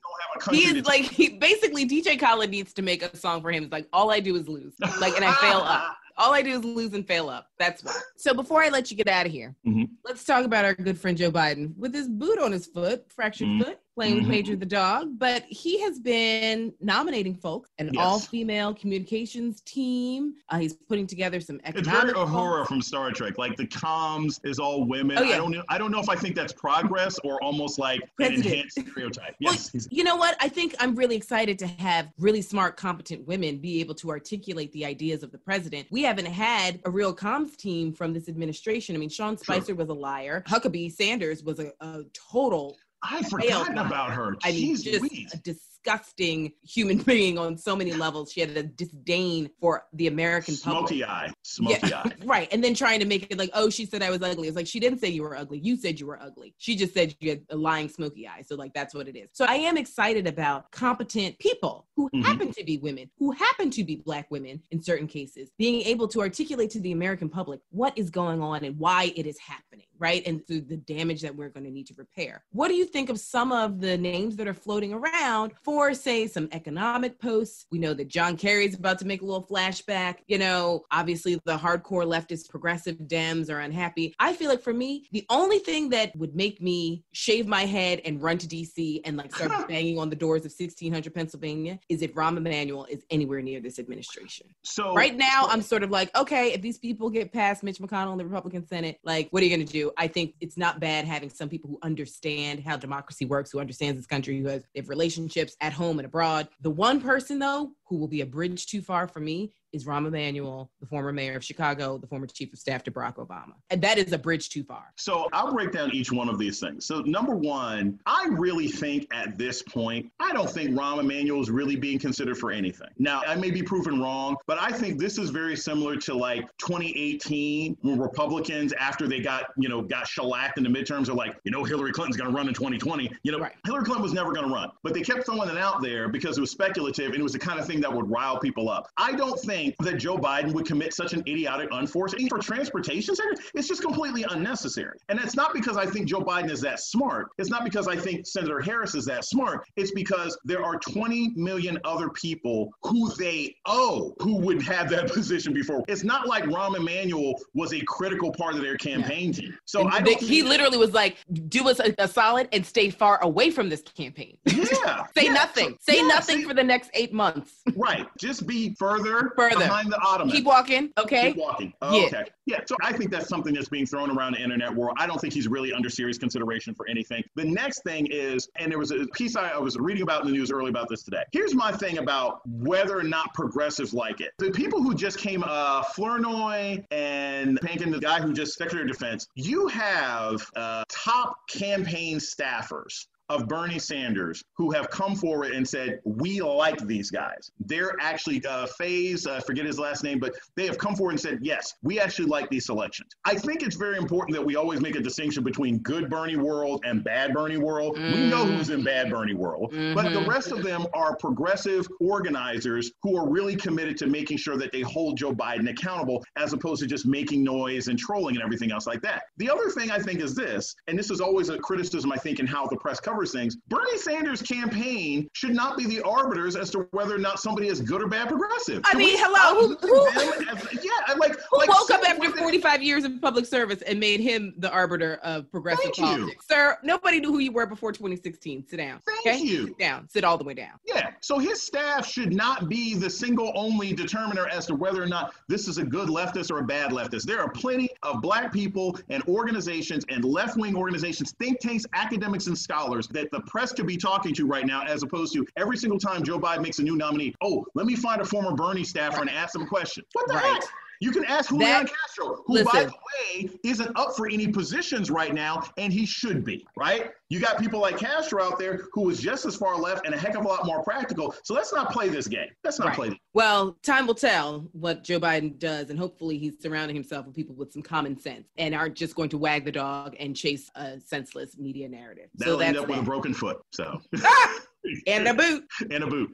he 0.50 0.64
is 0.64 0.86
like 0.86 1.02
he 1.02 1.30
basically 1.30 1.86
DJ 1.86 2.18
Khaled 2.18 2.50
needs 2.50 2.72
to 2.74 2.82
make 2.82 3.02
a 3.02 3.14
song 3.16 3.42
for 3.42 3.50
him. 3.50 3.64
It's 3.64 3.72
like 3.72 3.88
all 3.92 4.10
I 4.10 4.20
do 4.20 4.36
is 4.36 4.48
lose. 4.48 4.74
Like 5.00 5.16
and 5.16 5.24
I 5.24 5.32
fail 5.34 5.58
up. 5.58 5.96
All 6.18 6.34
I 6.34 6.42
do 6.42 6.50
is 6.50 6.64
lose 6.64 6.94
and 6.94 7.06
fail 7.06 7.30
up. 7.30 7.46
That's 7.58 7.84
why. 7.84 7.98
So 8.16 8.34
before 8.34 8.62
I 8.62 8.68
let 8.68 8.90
you 8.90 8.96
get 8.96 9.08
out 9.08 9.24
of 9.24 9.32
here, 9.32 9.54
mm-hmm. 9.64 9.84
let's 10.04 10.24
talk 10.24 10.44
about 10.44 10.64
our 10.64 10.74
good 10.74 10.98
friend 10.98 11.16
Joe 11.16 11.30
Biden 11.30 11.76
with 11.76 11.94
his 11.94 12.08
boot 12.08 12.40
on 12.40 12.50
his 12.50 12.66
foot, 12.66 13.04
fractured 13.12 13.46
mm-hmm. 13.46 13.62
foot 13.62 13.78
playing 13.98 14.20
mm-hmm. 14.20 14.30
Major 14.30 14.54
the 14.54 14.64
dog, 14.64 15.18
but 15.18 15.42
he 15.48 15.80
has 15.80 15.98
been 15.98 16.72
nominating 16.80 17.34
folks, 17.34 17.70
an 17.78 17.90
yes. 17.92 18.00
all-female 18.00 18.72
communications 18.74 19.60
team. 19.62 20.34
Uh, 20.50 20.58
he's 20.58 20.72
putting 20.72 21.04
together 21.04 21.40
some 21.40 21.60
economic. 21.64 21.80
It's 21.80 21.88
very 21.88 22.12
Uhura 22.12 22.64
from 22.64 22.80
Star 22.80 23.10
Trek. 23.10 23.38
Like 23.38 23.56
the 23.56 23.66
comms 23.66 24.38
is 24.44 24.60
all 24.60 24.84
women. 24.84 25.18
Oh, 25.18 25.22
yeah. 25.22 25.34
I 25.34 25.38
don't 25.38 25.50
know. 25.50 25.64
I 25.68 25.78
don't 25.78 25.90
know 25.90 25.98
if 25.98 26.08
I 26.08 26.14
think 26.14 26.36
that's 26.36 26.52
progress 26.52 27.18
or 27.24 27.42
almost 27.42 27.80
like 27.80 28.00
President. 28.14 28.46
an 28.46 28.52
enhanced 28.52 28.78
stereotype. 28.78 29.34
Yes. 29.40 29.74
Well, 29.74 29.82
you 29.90 30.04
know 30.04 30.14
what? 30.14 30.36
I 30.40 30.48
think 30.48 30.76
I'm 30.78 30.94
really 30.94 31.16
excited 31.16 31.58
to 31.58 31.66
have 31.66 32.08
really 32.20 32.40
smart, 32.40 32.76
competent 32.76 33.26
women 33.26 33.58
be 33.58 33.80
able 33.80 33.96
to 33.96 34.10
articulate 34.10 34.70
the 34.70 34.86
ideas 34.86 35.24
of 35.24 35.32
the 35.32 35.38
president. 35.38 35.88
We 35.90 36.02
haven't 36.02 36.26
had 36.26 36.78
a 36.84 36.90
real 36.90 37.12
comms 37.12 37.56
team 37.56 37.92
from 37.92 38.12
this 38.12 38.28
administration. 38.28 38.94
I 38.94 39.00
mean, 39.00 39.08
Sean 39.08 39.36
Spicer 39.36 39.66
sure. 39.66 39.74
was 39.74 39.88
a 39.88 39.94
liar. 39.94 40.44
Huckabee 40.46 40.92
Sanders 40.92 41.42
was 41.42 41.58
a, 41.58 41.72
a 41.80 42.04
total 42.12 42.76
I 43.02 43.22
forgot 43.22 43.72
about 43.72 44.12
her. 44.12 44.36
I 44.42 44.52
mean, 44.52 44.74
Jeez 44.76 44.84
just 44.84 45.00
Louise. 45.02 45.34
a 45.34 45.38
disgusting 45.82 46.52
human 46.62 46.98
being 47.06 47.38
on 47.38 47.56
so 47.56 47.74
many 47.76 47.92
levels. 47.92 48.32
She 48.32 48.40
had 48.40 48.50
a 48.50 48.62
disdain 48.62 49.50
for 49.60 49.84
the 49.92 50.06
American 50.06 50.54
Smoky 50.54 51.00
public. 51.00 51.08
eye. 51.08 51.32
Smoky 51.42 51.88
yeah. 51.88 52.02
eye. 52.04 52.12
right. 52.24 52.48
And 52.52 52.62
then 52.62 52.74
trying 52.74 53.00
to 53.00 53.06
make 53.06 53.30
it 53.30 53.38
like, 53.38 53.50
oh, 53.54 53.70
she 53.70 53.86
said 53.86 54.02
I 54.02 54.10
was 54.10 54.22
ugly. 54.22 54.48
It's 54.48 54.56
like 54.56 54.66
she 54.66 54.80
didn't 54.80 54.98
say 54.98 55.08
you 55.08 55.22
were 55.22 55.36
ugly. 55.36 55.58
You 55.58 55.76
said 55.76 56.00
you 56.00 56.06
were 56.06 56.20
ugly. 56.20 56.54
She 56.58 56.76
just 56.76 56.94
said 56.94 57.14
you 57.20 57.30
had 57.30 57.42
a 57.50 57.56
lying 57.56 57.88
smoky 57.88 58.26
eye. 58.28 58.42
So 58.42 58.54
like 58.54 58.72
that's 58.74 58.94
what 58.94 59.08
it 59.08 59.16
is. 59.16 59.30
So 59.32 59.44
I 59.46 59.54
am 59.54 59.76
excited 59.76 60.26
about 60.26 60.70
competent 60.70 61.38
people 61.38 61.86
who 61.96 62.08
mm-hmm. 62.08 62.22
happen 62.22 62.52
to 62.52 62.64
be 62.64 62.78
women, 62.78 63.10
who 63.18 63.32
happen 63.32 63.70
to 63.70 63.84
be 63.84 63.96
black 63.96 64.30
women 64.30 64.62
in 64.70 64.82
certain 64.82 65.06
cases, 65.06 65.50
being 65.58 65.82
able 65.82 66.08
to 66.08 66.20
articulate 66.20 66.70
to 66.70 66.80
the 66.80 66.92
American 66.92 67.28
public 67.28 67.60
what 67.70 67.96
is 67.96 68.10
going 68.10 68.42
on 68.42 68.64
and 68.64 68.78
why 68.78 69.12
it 69.16 69.26
is 69.26 69.38
happening, 69.38 69.86
right? 69.98 70.26
And 70.26 70.46
through 70.46 70.62
the 70.62 70.76
damage 70.76 71.22
that 71.22 71.34
we're 71.34 71.48
going 71.48 71.64
to 71.64 71.70
need 71.70 71.86
to 71.88 71.94
repair. 71.96 72.44
What 72.50 72.68
do 72.68 72.74
you 72.74 72.84
think 72.84 73.10
of 73.10 73.18
some 73.18 73.52
of 73.52 73.80
the 73.80 73.96
names 73.96 74.36
that 74.36 74.48
are 74.48 74.54
floating 74.54 74.92
around 74.92 75.52
for, 75.68 75.92
say, 75.92 76.26
some 76.26 76.48
economic 76.52 77.20
posts. 77.20 77.66
We 77.70 77.78
know 77.78 77.92
that 77.92 78.08
John 78.08 78.38
Kerry 78.38 78.64
is 78.64 78.74
about 78.74 78.98
to 79.00 79.06
make 79.06 79.20
a 79.20 79.24
little 79.26 79.46
flashback. 79.46 80.20
You 80.26 80.38
know, 80.38 80.86
obviously 80.90 81.38
the 81.44 81.58
hardcore 81.58 82.06
leftist 82.06 82.48
progressive 82.48 82.96
Dems 82.96 83.50
are 83.50 83.60
unhappy. 83.60 84.14
I 84.18 84.32
feel 84.32 84.48
like 84.48 84.62
for 84.62 84.72
me, 84.72 85.06
the 85.12 85.26
only 85.28 85.58
thing 85.58 85.90
that 85.90 86.16
would 86.16 86.34
make 86.34 86.62
me 86.62 87.04
shave 87.12 87.46
my 87.46 87.66
head 87.66 88.00
and 88.06 88.22
run 88.22 88.38
to 88.38 88.46
DC 88.46 89.02
and 89.04 89.18
like 89.18 89.34
start 89.34 89.68
banging 89.68 89.98
on 89.98 90.08
the 90.08 90.16
doors 90.16 90.46
of 90.46 90.54
1600 90.58 91.12
Pennsylvania 91.12 91.78
is 91.90 92.00
if 92.00 92.14
Rahm 92.14 92.38
Emanuel 92.38 92.86
is 92.86 93.04
anywhere 93.10 93.42
near 93.42 93.60
this 93.60 93.78
administration. 93.78 94.46
So 94.62 94.94
right 94.94 95.18
now, 95.18 95.48
I'm 95.50 95.60
sort 95.60 95.82
of 95.82 95.90
like, 95.90 96.16
okay, 96.16 96.54
if 96.54 96.62
these 96.62 96.78
people 96.78 97.10
get 97.10 97.30
past 97.30 97.62
Mitch 97.62 97.78
McConnell 97.78 98.12
in 98.12 98.18
the 98.18 98.24
Republican 98.24 98.66
Senate, 98.66 99.00
like, 99.04 99.28
what 99.32 99.42
are 99.42 99.44
you 99.44 99.54
going 99.54 99.66
to 99.66 99.70
do? 99.70 99.92
I 99.98 100.06
think 100.06 100.32
it's 100.40 100.56
not 100.56 100.80
bad 100.80 101.04
having 101.04 101.28
some 101.28 101.50
people 101.50 101.68
who 101.68 101.78
understand 101.82 102.60
how 102.60 102.78
democracy 102.78 103.26
works, 103.26 103.50
who 103.50 103.60
understands 103.60 103.98
this 103.98 104.06
country, 104.06 104.40
who 104.40 104.48
has 104.48 104.62
if 104.72 104.88
relationships 104.88 105.56
at 105.60 105.72
home 105.72 105.98
and 105.98 106.06
abroad. 106.06 106.48
The 106.60 106.70
one 106.70 107.00
person 107.00 107.38
though 107.38 107.72
who 107.86 107.96
will 107.96 108.08
be 108.08 108.20
a 108.20 108.26
bridge 108.26 108.66
too 108.66 108.82
far 108.82 109.08
for 109.08 109.20
me 109.20 109.52
is 109.72 109.84
Rahm 109.84 110.06
Emanuel, 110.06 110.70
the 110.80 110.86
former 110.86 111.12
mayor 111.12 111.36
of 111.36 111.44
Chicago, 111.44 111.98
the 111.98 112.06
former 112.06 112.26
chief 112.26 112.52
of 112.52 112.58
staff 112.58 112.82
to 112.84 112.90
Barack 112.90 113.16
Obama. 113.16 113.52
And 113.70 113.82
that 113.82 113.98
is 113.98 114.12
a 114.12 114.18
bridge 114.18 114.48
too 114.48 114.64
far. 114.64 114.92
So 114.96 115.28
I'll 115.32 115.52
break 115.52 115.72
down 115.72 115.92
each 115.92 116.10
one 116.10 116.28
of 116.28 116.38
these 116.38 116.60
things. 116.60 116.86
So, 116.86 117.00
number 117.00 117.34
one, 117.34 117.98
I 118.06 118.28
really 118.30 118.68
think 118.68 119.06
at 119.12 119.36
this 119.36 119.62
point, 119.62 120.10
I 120.20 120.32
don't 120.32 120.50
think 120.50 120.70
Rahm 120.70 121.00
Emanuel 121.00 121.40
is 121.40 121.50
really 121.50 121.76
being 121.76 121.98
considered 121.98 122.38
for 122.38 122.50
anything. 122.50 122.88
Now, 122.98 123.22
I 123.26 123.34
may 123.34 123.50
be 123.50 123.62
proven 123.62 124.00
wrong, 124.00 124.36
but 124.46 124.58
I 124.60 124.70
think 124.70 124.98
this 124.98 125.18
is 125.18 125.30
very 125.30 125.56
similar 125.56 125.96
to 125.96 126.14
like 126.14 126.48
2018 126.58 127.76
when 127.82 127.98
Republicans, 127.98 128.72
after 128.74 129.06
they 129.06 129.20
got, 129.20 129.46
you 129.56 129.68
know, 129.68 129.82
got 129.82 130.06
shellacked 130.06 130.58
in 130.58 130.64
the 130.64 130.70
midterms, 130.70 131.08
are 131.08 131.14
like, 131.14 131.36
you 131.44 131.50
know, 131.50 131.64
Hillary 131.64 131.92
Clinton's 131.92 132.16
going 132.16 132.30
to 132.30 132.36
run 132.36 132.48
in 132.48 132.54
2020. 132.54 133.10
You 133.22 133.32
know, 133.32 133.38
right. 133.38 133.52
Hillary 133.64 133.84
Clinton 133.84 134.02
was 134.02 134.12
never 134.12 134.32
going 134.32 134.46
to 134.46 134.52
run, 134.52 134.70
but 134.82 134.94
they 134.94 135.02
kept 135.02 135.26
throwing 135.26 135.48
it 135.50 135.58
out 135.58 135.82
there 135.82 136.08
because 136.08 136.38
it 136.38 136.40
was 136.40 136.50
speculative 136.50 137.12
and 137.12 137.20
it 137.20 137.22
was 137.22 137.32
the 137.32 137.38
kind 137.38 137.60
of 137.60 137.66
thing 137.66 137.80
that 137.80 137.92
would 137.92 138.08
rile 138.10 138.38
people 138.38 138.68
up. 138.68 138.88
I 138.96 139.12
don't 139.12 139.38
think 139.38 139.57
think 139.58 139.76
that 139.78 139.96
Joe 139.96 140.16
Biden 140.16 140.52
would 140.52 140.66
commit 140.66 140.94
such 140.94 141.12
an 141.12 141.20
idiotic, 141.20 141.68
unforced 141.72 142.16
for 142.28 142.38
transportation 142.38 143.14
sector. 143.14 143.34
It's 143.54 143.68
just 143.68 143.82
completely 143.82 144.24
unnecessary. 144.30 144.98
And 145.08 145.18
it's 145.20 145.34
not 145.34 145.52
because 145.52 145.76
I 145.76 145.86
think 145.86 146.06
Joe 146.06 146.20
Biden 146.20 146.50
is 146.50 146.60
that 146.60 146.80
smart. 146.80 147.28
It's 147.38 147.50
not 147.50 147.64
because 147.64 147.88
I 147.88 147.96
think 147.96 148.26
Senator 148.26 148.60
Harris 148.60 148.94
is 148.94 149.04
that 149.06 149.24
smart. 149.24 149.66
It's 149.76 149.92
because 149.92 150.38
there 150.44 150.64
are 150.64 150.78
20 150.78 151.32
million 151.36 151.78
other 151.84 152.08
people 152.10 152.70
who 152.82 153.12
they 153.14 153.54
owe 153.66 154.14
who 154.20 154.36
would 154.36 154.62
have 154.62 154.88
that 154.90 155.12
position 155.18 155.52
before. 155.52 155.84
It's 155.88 156.04
not 156.04 156.26
like 156.26 156.44
Rahm 156.44 156.76
Emanuel 156.76 157.34
was 157.54 157.72
a 157.72 157.80
critical 157.86 158.32
part 158.32 158.54
of 158.54 158.60
their 158.60 158.76
campaign 158.76 159.32
yeah. 159.32 159.40
team. 159.40 159.58
So 159.64 159.88
I 159.88 160.02
he 160.20 160.42
literally 160.42 160.78
was 160.78 160.92
like, 160.92 161.16
do 161.48 161.68
us 161.68 161.80
a, 161.80 161.94
a, 161.98 162.08
solid 162.08 162.48
and 162.52 162.64
stay 162.64 162.90
far 162.90 163.22
away 163.22 163.50
from 163.50 163.68
this 163.68 163.82
campaign. 163.82 164.36
Yeah. 164.46 165.04
say 165.16 165.24
yeah. 165.24 165.32
nothing. 165.32 165.70
So, 165.80 165.92
say 165.92 165.96
yeah, 165.98 166.06
nothing 166.06 166.46
for 166.46 166.54
the 166.54 166.64
next 166.64 166.90
eight 166.94 167.12
months. 167.12 167.52
right. 167.76 168.06
Just 168.18 168.46
be 168.46 168.74
further, 168.78 169.32
further 169.36 169.47
further 169.52 169.64
behind 169.66 169.92
the 169.92 170.00
ottoman. 170.00 170.34
Keep 170.34 170.44
walking. 170.44 170.92
Okay. 170.98 171.28
Keep 171.28 171.36
walking. 171.36 171.72
Oh, 171.82 171.98
yeah. 171.98 172.06
Okay. 172.06 172.24
Yeah. 172.46 172.60
So 172.66 172.76
I 172.82 172.92
think 172.92 173.10
that's 173.10 173.28
something 173.28 173.54
that's 173.54 173.68
being 173.68 173.86
thrown 173.86 174.10
around 174.10 174.32
the 174.32 174.42
internet 174.42 174.74
world. 174.74 174.96
I 174.98 175.06
don't 175.06 175.20
think 175.20 175.34
he's 175.34 175.48
really 175.48 175.72
under 175.72 175.90
serious 175.90 176.18
consideration 176.18 176.74
for 176.74 176.88
anything. 176.88 177.22
The 177.34 177.44
next 177.44 177.82
thing 177.82 178.06
is, 178.06 178.48
and 178.56 178.70
there 178.70 178.78
was 178.78 178.90
a 178.90 179.06
piece 179.14 179.36
I, 179.36 179.50
I 179.50 179.58
was 179.58 179.76
reading 179.76 180.02
about 180.02 180.22
in 180.22 180.28
the 180.28 180.32
news 180.32 180.50
early 180.50 180.70
about 180.70 180.88
this 180.88 181.02
today. 181.02 181.22
Here's 181.32 181.54
my 181.54 181.72
thing 181.72 181.98
about 181.98 182.40
whether 182.46 182.98
or 182.98 183.04
not 183.04 183.34
progressives 183.34 183.92
like 183.92 184.20
it. 184.20 184.32
The 184.38 184.50
people 184.50 184.82
who 184.82 184.94
just 184.94 185.18
came, 185.18 185.44
uh, 185.46 185.82
Flournoy 185.82 186.84
and 186.90 187.60
Blinken, 187.60 187.92
the 187.92 188.00
guy 188.00 188.20
who 188.20 188.32
just 188.32 188.54
Secretary 188.56 188.82
of 188.82 188.88
Defense, 188.88 189.28
you 189.34 189.68
have 189.68 190.50
uh, 190.56 190.84
top 190.88 191.48
campaign 191.48 192.18
staffers 192.18 193.06
of 193.28 193.48
Bernie 193.48 193.78
Sanders 193.78 194.42
who 194.56 194.70
have 194.72 194.90
come 194.90 195.14
forward 195.14 195.52
and 195.52 195.66
said, 195.66 196.00
we 196.04 196.40
like 196.40 196.78
these 196.86 197.10
guys. 197.10 197.50
They're 197.60 197.94
actually, 198.00 198.44
uh, 198.44 198.66
Faiz, 198.80 199.26
I 199.26 199.36
uh, 199.36 199.40
forget 199.40 199.66
his 199.66 199.78
last 199.78 200.02
name, 200.02 200.18
but 200.18 200.34
they 200.56 200.66
have 200.66 200.78
come 200.78 200.96
forward 200.96 201.12
and 201.12 201.20
said, 201.20 201.38
yes, 201.42 201.74
we 201.82 202.00
actually 202.00 202.26
like 202.26 202.48
these 202.48 202.66
selections. 202.66 203.10
I 203.24 203.34
think 203.34 203.62
it's 203.62 203.76
very 203.76 203.98
important 203.98 204.36
that 204.36 204.44
we 204.44 204.56
always 204.56 204.80
make 204.80 204.96
a 204.96 205.00
distinction 205.00 205.44
between 205.44 205.78
good 205.78 206.08
Bernie 206.08 206.36
world 206.36 206.82
and 206.84 207.04
bad 207.04 207.32
Bernie 207.34 207.58
world. 207.58 207.96
Mm. 207.96 208.12
We 208.14 208.26
know 208.30 208.44
who's 208.46 208.70
in 208.70 208.82
bad 208.82 209.10
Bernie 209.10 209.34
world, 209.34 209.72
mm-hmm. 209.72 209.94
but 209.94 210.04
the 210.12 210.20
mm-hmm. 210.20 210.30
rest 210.30 210.52
of 210.52 210.62
them 210.62 210.86
are 210.94 211.16
progressive 211.16 211.86
organizers 212.00 212.90
who 213.02 213.16
are 213.16 213.28
really 213.28 213.56
committed 213.56 213.96
to 213.98 214.06
making 214.06 214.38
sure 214.38 214.56
that 214.56 214.72
they 214.72 214.80
hold 214.80 215.18
Joe 215.18 215.32
Biden 215.32 215.68
accountable 215.70 216.24
as 216.36 216.52
opposed 216.52 216.80
to 216.82 216.86
just 216.86 217.06
making 217.06 217.44
noise 217.44 217.88
and 217.88 217.98
trolling 217.98 218.36
and 218.36 218.44
everything 218.44 218.72
else 218.72 218.86
like 218.86 219.02
that. 219.02 219.24
The 219.36 219.50
other 219.50 219.70
thing 219.70 219.90
I 219.90 219.98
think 219.98 220.20
is 220.20 220.34
this, 220.34 220.74
and 220.86 220.98
this 220.98 221.10
is 221.10 221.20
always 221.20 221.48
a 221.50 221.58
criticism 221.58 222.10
I 222.12 222.16
think 222.16 222.40
in 222.40 222.46
how 222.46 222.66
the 222.66 222.76
press 222.76 223.00
covers 223.00 223.17
covers 223.18 223.32
things. 223.32 223.56
Bernie 223.68 223.98
Sanders' 223.98 224.42
campaign 224.42 225.28
should 225.32 225.54
not 225.54 225.76
be 225.76 225.86
the 225.86 226.00
arbiters 226.02 226.54
as 226.56 226.70
to 226.70 226.86
whether 226.92 227.14
or 227.14 227.18
not 227.18 227.40
somebody 227.40 227.68
is 227.68 227.80
good 227.80 228.00
or 228.02 228.06
bad 228.06 228.28
progressive. 228.28 228.82
I 228.84 228.90
Can 228.90 228.98
mean, 228.98 229.16
hello, 229.18 229.76
who, 229.80 229.86
who 229.86 230.48
as, 230.48 230.84
yeah, 230.84 231.14
like 231.16 231.36
who 231.50 231.58
like 231.58 231.68
woke 231.68 231.90
up 231.90 232.08
after 232.08 232.30
45 232.30 232.82
years 232.82 233.04
of 233.04 233.20
public 233.20 233.44
service 233.44 233.82
and 233.82 233.98
made 233.98 234.20
him 234.20 234.54
the 234.58 234.70
arbiter 234.70 235.16
of 235.24 235.50
progressive 235.50 235.84
Thank 235.84 235.96
politics? 235.96 236.46
You. 236.48 236.56
Sir, 236.56 236.78
nobody 236.84 237.20
knew 237.20 237.32
who 237.32 237.38
you 237.38 237.50
were 237.52 237.66
before 237.66 237.92
2016. 237.92 238.66
Sit 238.68 238.76
down. 238.76 239.00
Thank 239.06 239.26
okay? 239.26 239.38
you. 239.38 239.68
Sit 239.68 239.78
down. 239.78 240.08
Sit 240.08 240.24
all 240.24 240.38
the 240.38 240.44
way 240.44 240.54
down. 240.54 240.78
Yeah. 240.86 241.10
So 241.20 241.38
his 241.38 241.60
staff 241.60 242.06
should 242.06 242.32
not 242.32 242.68
be 242.68 242.94
the 242.94 243.10
single 243.10 243.52
only 243.54 243.92
determiner 243.92 244.46
as 244.48 244.66
to 244.66 244.74
whether 244.74 245.02
or 245.02 245.08
not 245.08 245.34
this 245.48 245.66
is 245.66 245.78
a 245.78 245.84
good 245.84 246.08
leftist 246.08 246.50
or 246.50 246.58
a 246.58 246.64
bad 246.64 246.92
leftist. 246.92 247.24
There 247.24 247.40
are 247.40 247.50
plenty 247.50 247.88
of 248.04 248.22
black 248.22 248.52
people 248.52 248.96
and 249.08 249.22
organizations 249.26 250.04
and 250.08 250.24
left-wing 250.24 250.76
organizations, 250.76 251.32
think 251.32 251.58
tanks, 251.58 251.84
academics, 251.94 252.46
and 252.46 252.56
scholars 252.56 253.07
that 253.10 253.30
the 253.30 253.40
press 253.42 253.72
could 253.72 253.86
be 253.86 253.96
talking 253.96 254.34
to 254.34 254.46
right 254.46 254.66
now, 254.66 254.84
as 254.84 255.02
opposed 255.02 255.32
to 255.34 255.46
every 255.56 255.76
single 255.76 255.98
time 255.98 256.22
Joe 256.22 256.38
Biden 256.38 256.62
makes 256.62 256.78
a 256.78 256.82
new 256.82 256.96
nominee. 256.96 257.34
Oh, 257.42 257.66
let 257.74 257.86
me 257.86 257.96
find 257.96 258.20
a 258.20 258.24
former 258.24 258.54
Bernie 258.54 258.84
staffer 258.84 259.20
and 259.20 259.30
ask 259.30 259.52
them 259.52 259.62
a 259.62 259.66
question. 259.66 260.04
What 260.12 260.28
the 260.28 260.34
right. 260.34 260.44
heck? 260.44 260.64
You 261.00 261.12
can 261.12 261.24
ask 261.24 261.50
Julian 261.50 261.70
that, 261.70 261.86
Castro, 261.86 262.42
who, 262.46 262.54
listen, 262.54 262.72
by 262.72 262.84
the 262.84 262.92
way, 262.92 263.50
isn't 263.64 263.96
up 263.96 264.16
for 264.16 264.28
any 264.28 264.48
positions 264.48 265.10
right 265.10 265.32
now, 265.32 265.62
and 265.76 265.92
he 265.92 266.06
should 266.06 266.44
be, 266.44 266.66
right? 266.76 267.10
You 267.28 267.40
got 267.40 267.58
people 267.58 267.80
like 267.80 267.98
Castro 267.98 268.42
out 268.42 268.58
there 268.58 268.80
who 268.92 269.08
is 269.10 269.20
just 269.20 269.46
as 269.46 269.54
far 269.56 269.76
left 269.76 270.06
and 270.06 270.14
a 270.14 270.18
heck 270.18 270.34
of 270.34 270.44
a 270.44 270.48
lot 270.48 270.66
more 270.66 270.82
practical. 270.82 271.34
So 271.44 271.54
let's 271.54 271.72
not 271.72 271.92
play 271.92 272.08
this 272.08 272.26
game. 272.26 272.48
Let's 272.64 272.78
not 272.78 272.88
right. 272.88 272.96
play. 272.96 273.08
This. 273.10 273.18
Well, 273.34 273.78
time 273.82 274.06
will 274.06 274.14
tell 274.14 274.68
what 274.72 275.04
Joe 275.04 275.20
Biden 275.20 275.58
does, 275.58 275.90
and 275.90 275.98
hopefully 275.98 276.38
he's 276.38 276.60
surrounding 276.60 276.96
himself 276.96 277.26
with 277.26 277.34
people 277.34 277.54
with 277.54 277.72
some 277.72 277.82
common 277.82 278.18
sense 278.18 278.48
and 278.56 278.74
aren't 278.74 278.94
just 278.94 279.14
going 279.14 279.28
to 279.30 279.38
wag 279.38 279.64
the 279.64 279.72
dog 279.72 280.16
and 280.18 280.34
chase 280.34 280.70
a 280.74 280.98
senseless 281.00 281.58
media 281.58 281.88
narrative. 281.88 282.28
That'll 282.34 282.58
so 282.58 282.64
end 282.64 282.76
up 282.76 282.86
that. 282.86 282.90
with 282.90 283.00
a 283.00 283.04
broken 283.04 283.34
foot. 283.34 283.58
So. 283.72 284.00
and 285.06 285.28
a 285.28 285.34
boot. 285.34 285.64
And 285.90 286.04
a 286.04 286.06
boot. 286.06 286.30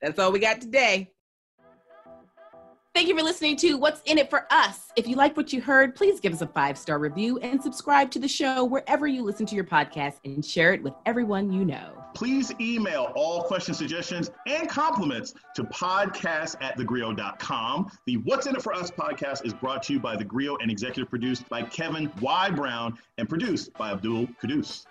That's 0.00 0.18
all 0.18 0.32
we 0.32 0.40
got 0.40 0.60
today. 0.60 1.12
Thank 2.94 3.08
you 3.08 3.16
for 3.16 3.24
listening 3.24 3.56
to 3.56 3.78
What's 3.78 4.02
in 4.04 4.18
It 4.18 4.28
for 4.28 4.46
Us. 4.50 4.90
If 4.96 5.08
you 5.08 5.16
like 5.16 5.34
what 5.34 5.50
you 5.50 5.62
heard, 5.62 5.94
please 5.94 6.20
give 6.20 6.34
us 6.34 6.42
a 6.42 6.46
five 6.46 6.76
star 6.76 6.98
review 6.98 7.38
and 7.38 7.62
subscribe 7.62 8.10
to 8.10 8.18
the 8.18 8.28
show 8.28 8.64
wherever 8.64 9.06
you 9.06 9.22
listen 9.22 9.46
to 9.46 9.54
your 9.54 9.64
podcast 9.64 10.16
and 10.26 10.44
share 10.44 10.74
it 10.74 10.82
with 10.82 10.92
everyone 11.06 11.50
you 11.50 11.64
know. 11.64 12.04
Please 12.12 12.52
email 12.60 13.10
all 13.16 13.44
question 13.44 13.72
suggestions 13.72 14.30
and 14.46 14.68
compliments 14.68 15.32
to 15.54 15.64
podcast 15.64 16.56
at 16.60 16.76
thegrio.com. 16.76 17.90
The 18.04 18.18
What's 18.18 18.46
in 18.46 18.56
It 18.56 18.62
for 18.62 18.74
Us 18.74 18.90
podcast 18.90 19.46
is 19.46 19.54
brought 19.54 19.82
to 19.84 19.94
you 19.94 19.98
by 19.98 20.14
The 20.14 20.24
Grio 20.24 20.58
and 20.58 20.70
executive 20.70 21.08
produced 21.08 21.48
by 21.48 21.62
Kevin 21.62 22.12
Y. 22.20 22.50
Brown 22.50 22.98
and 23.16 23.26
produced 23.26 23.72
by 23.72 23.92
Abdul 23.92 24.26
Kudus. 24.42 24.84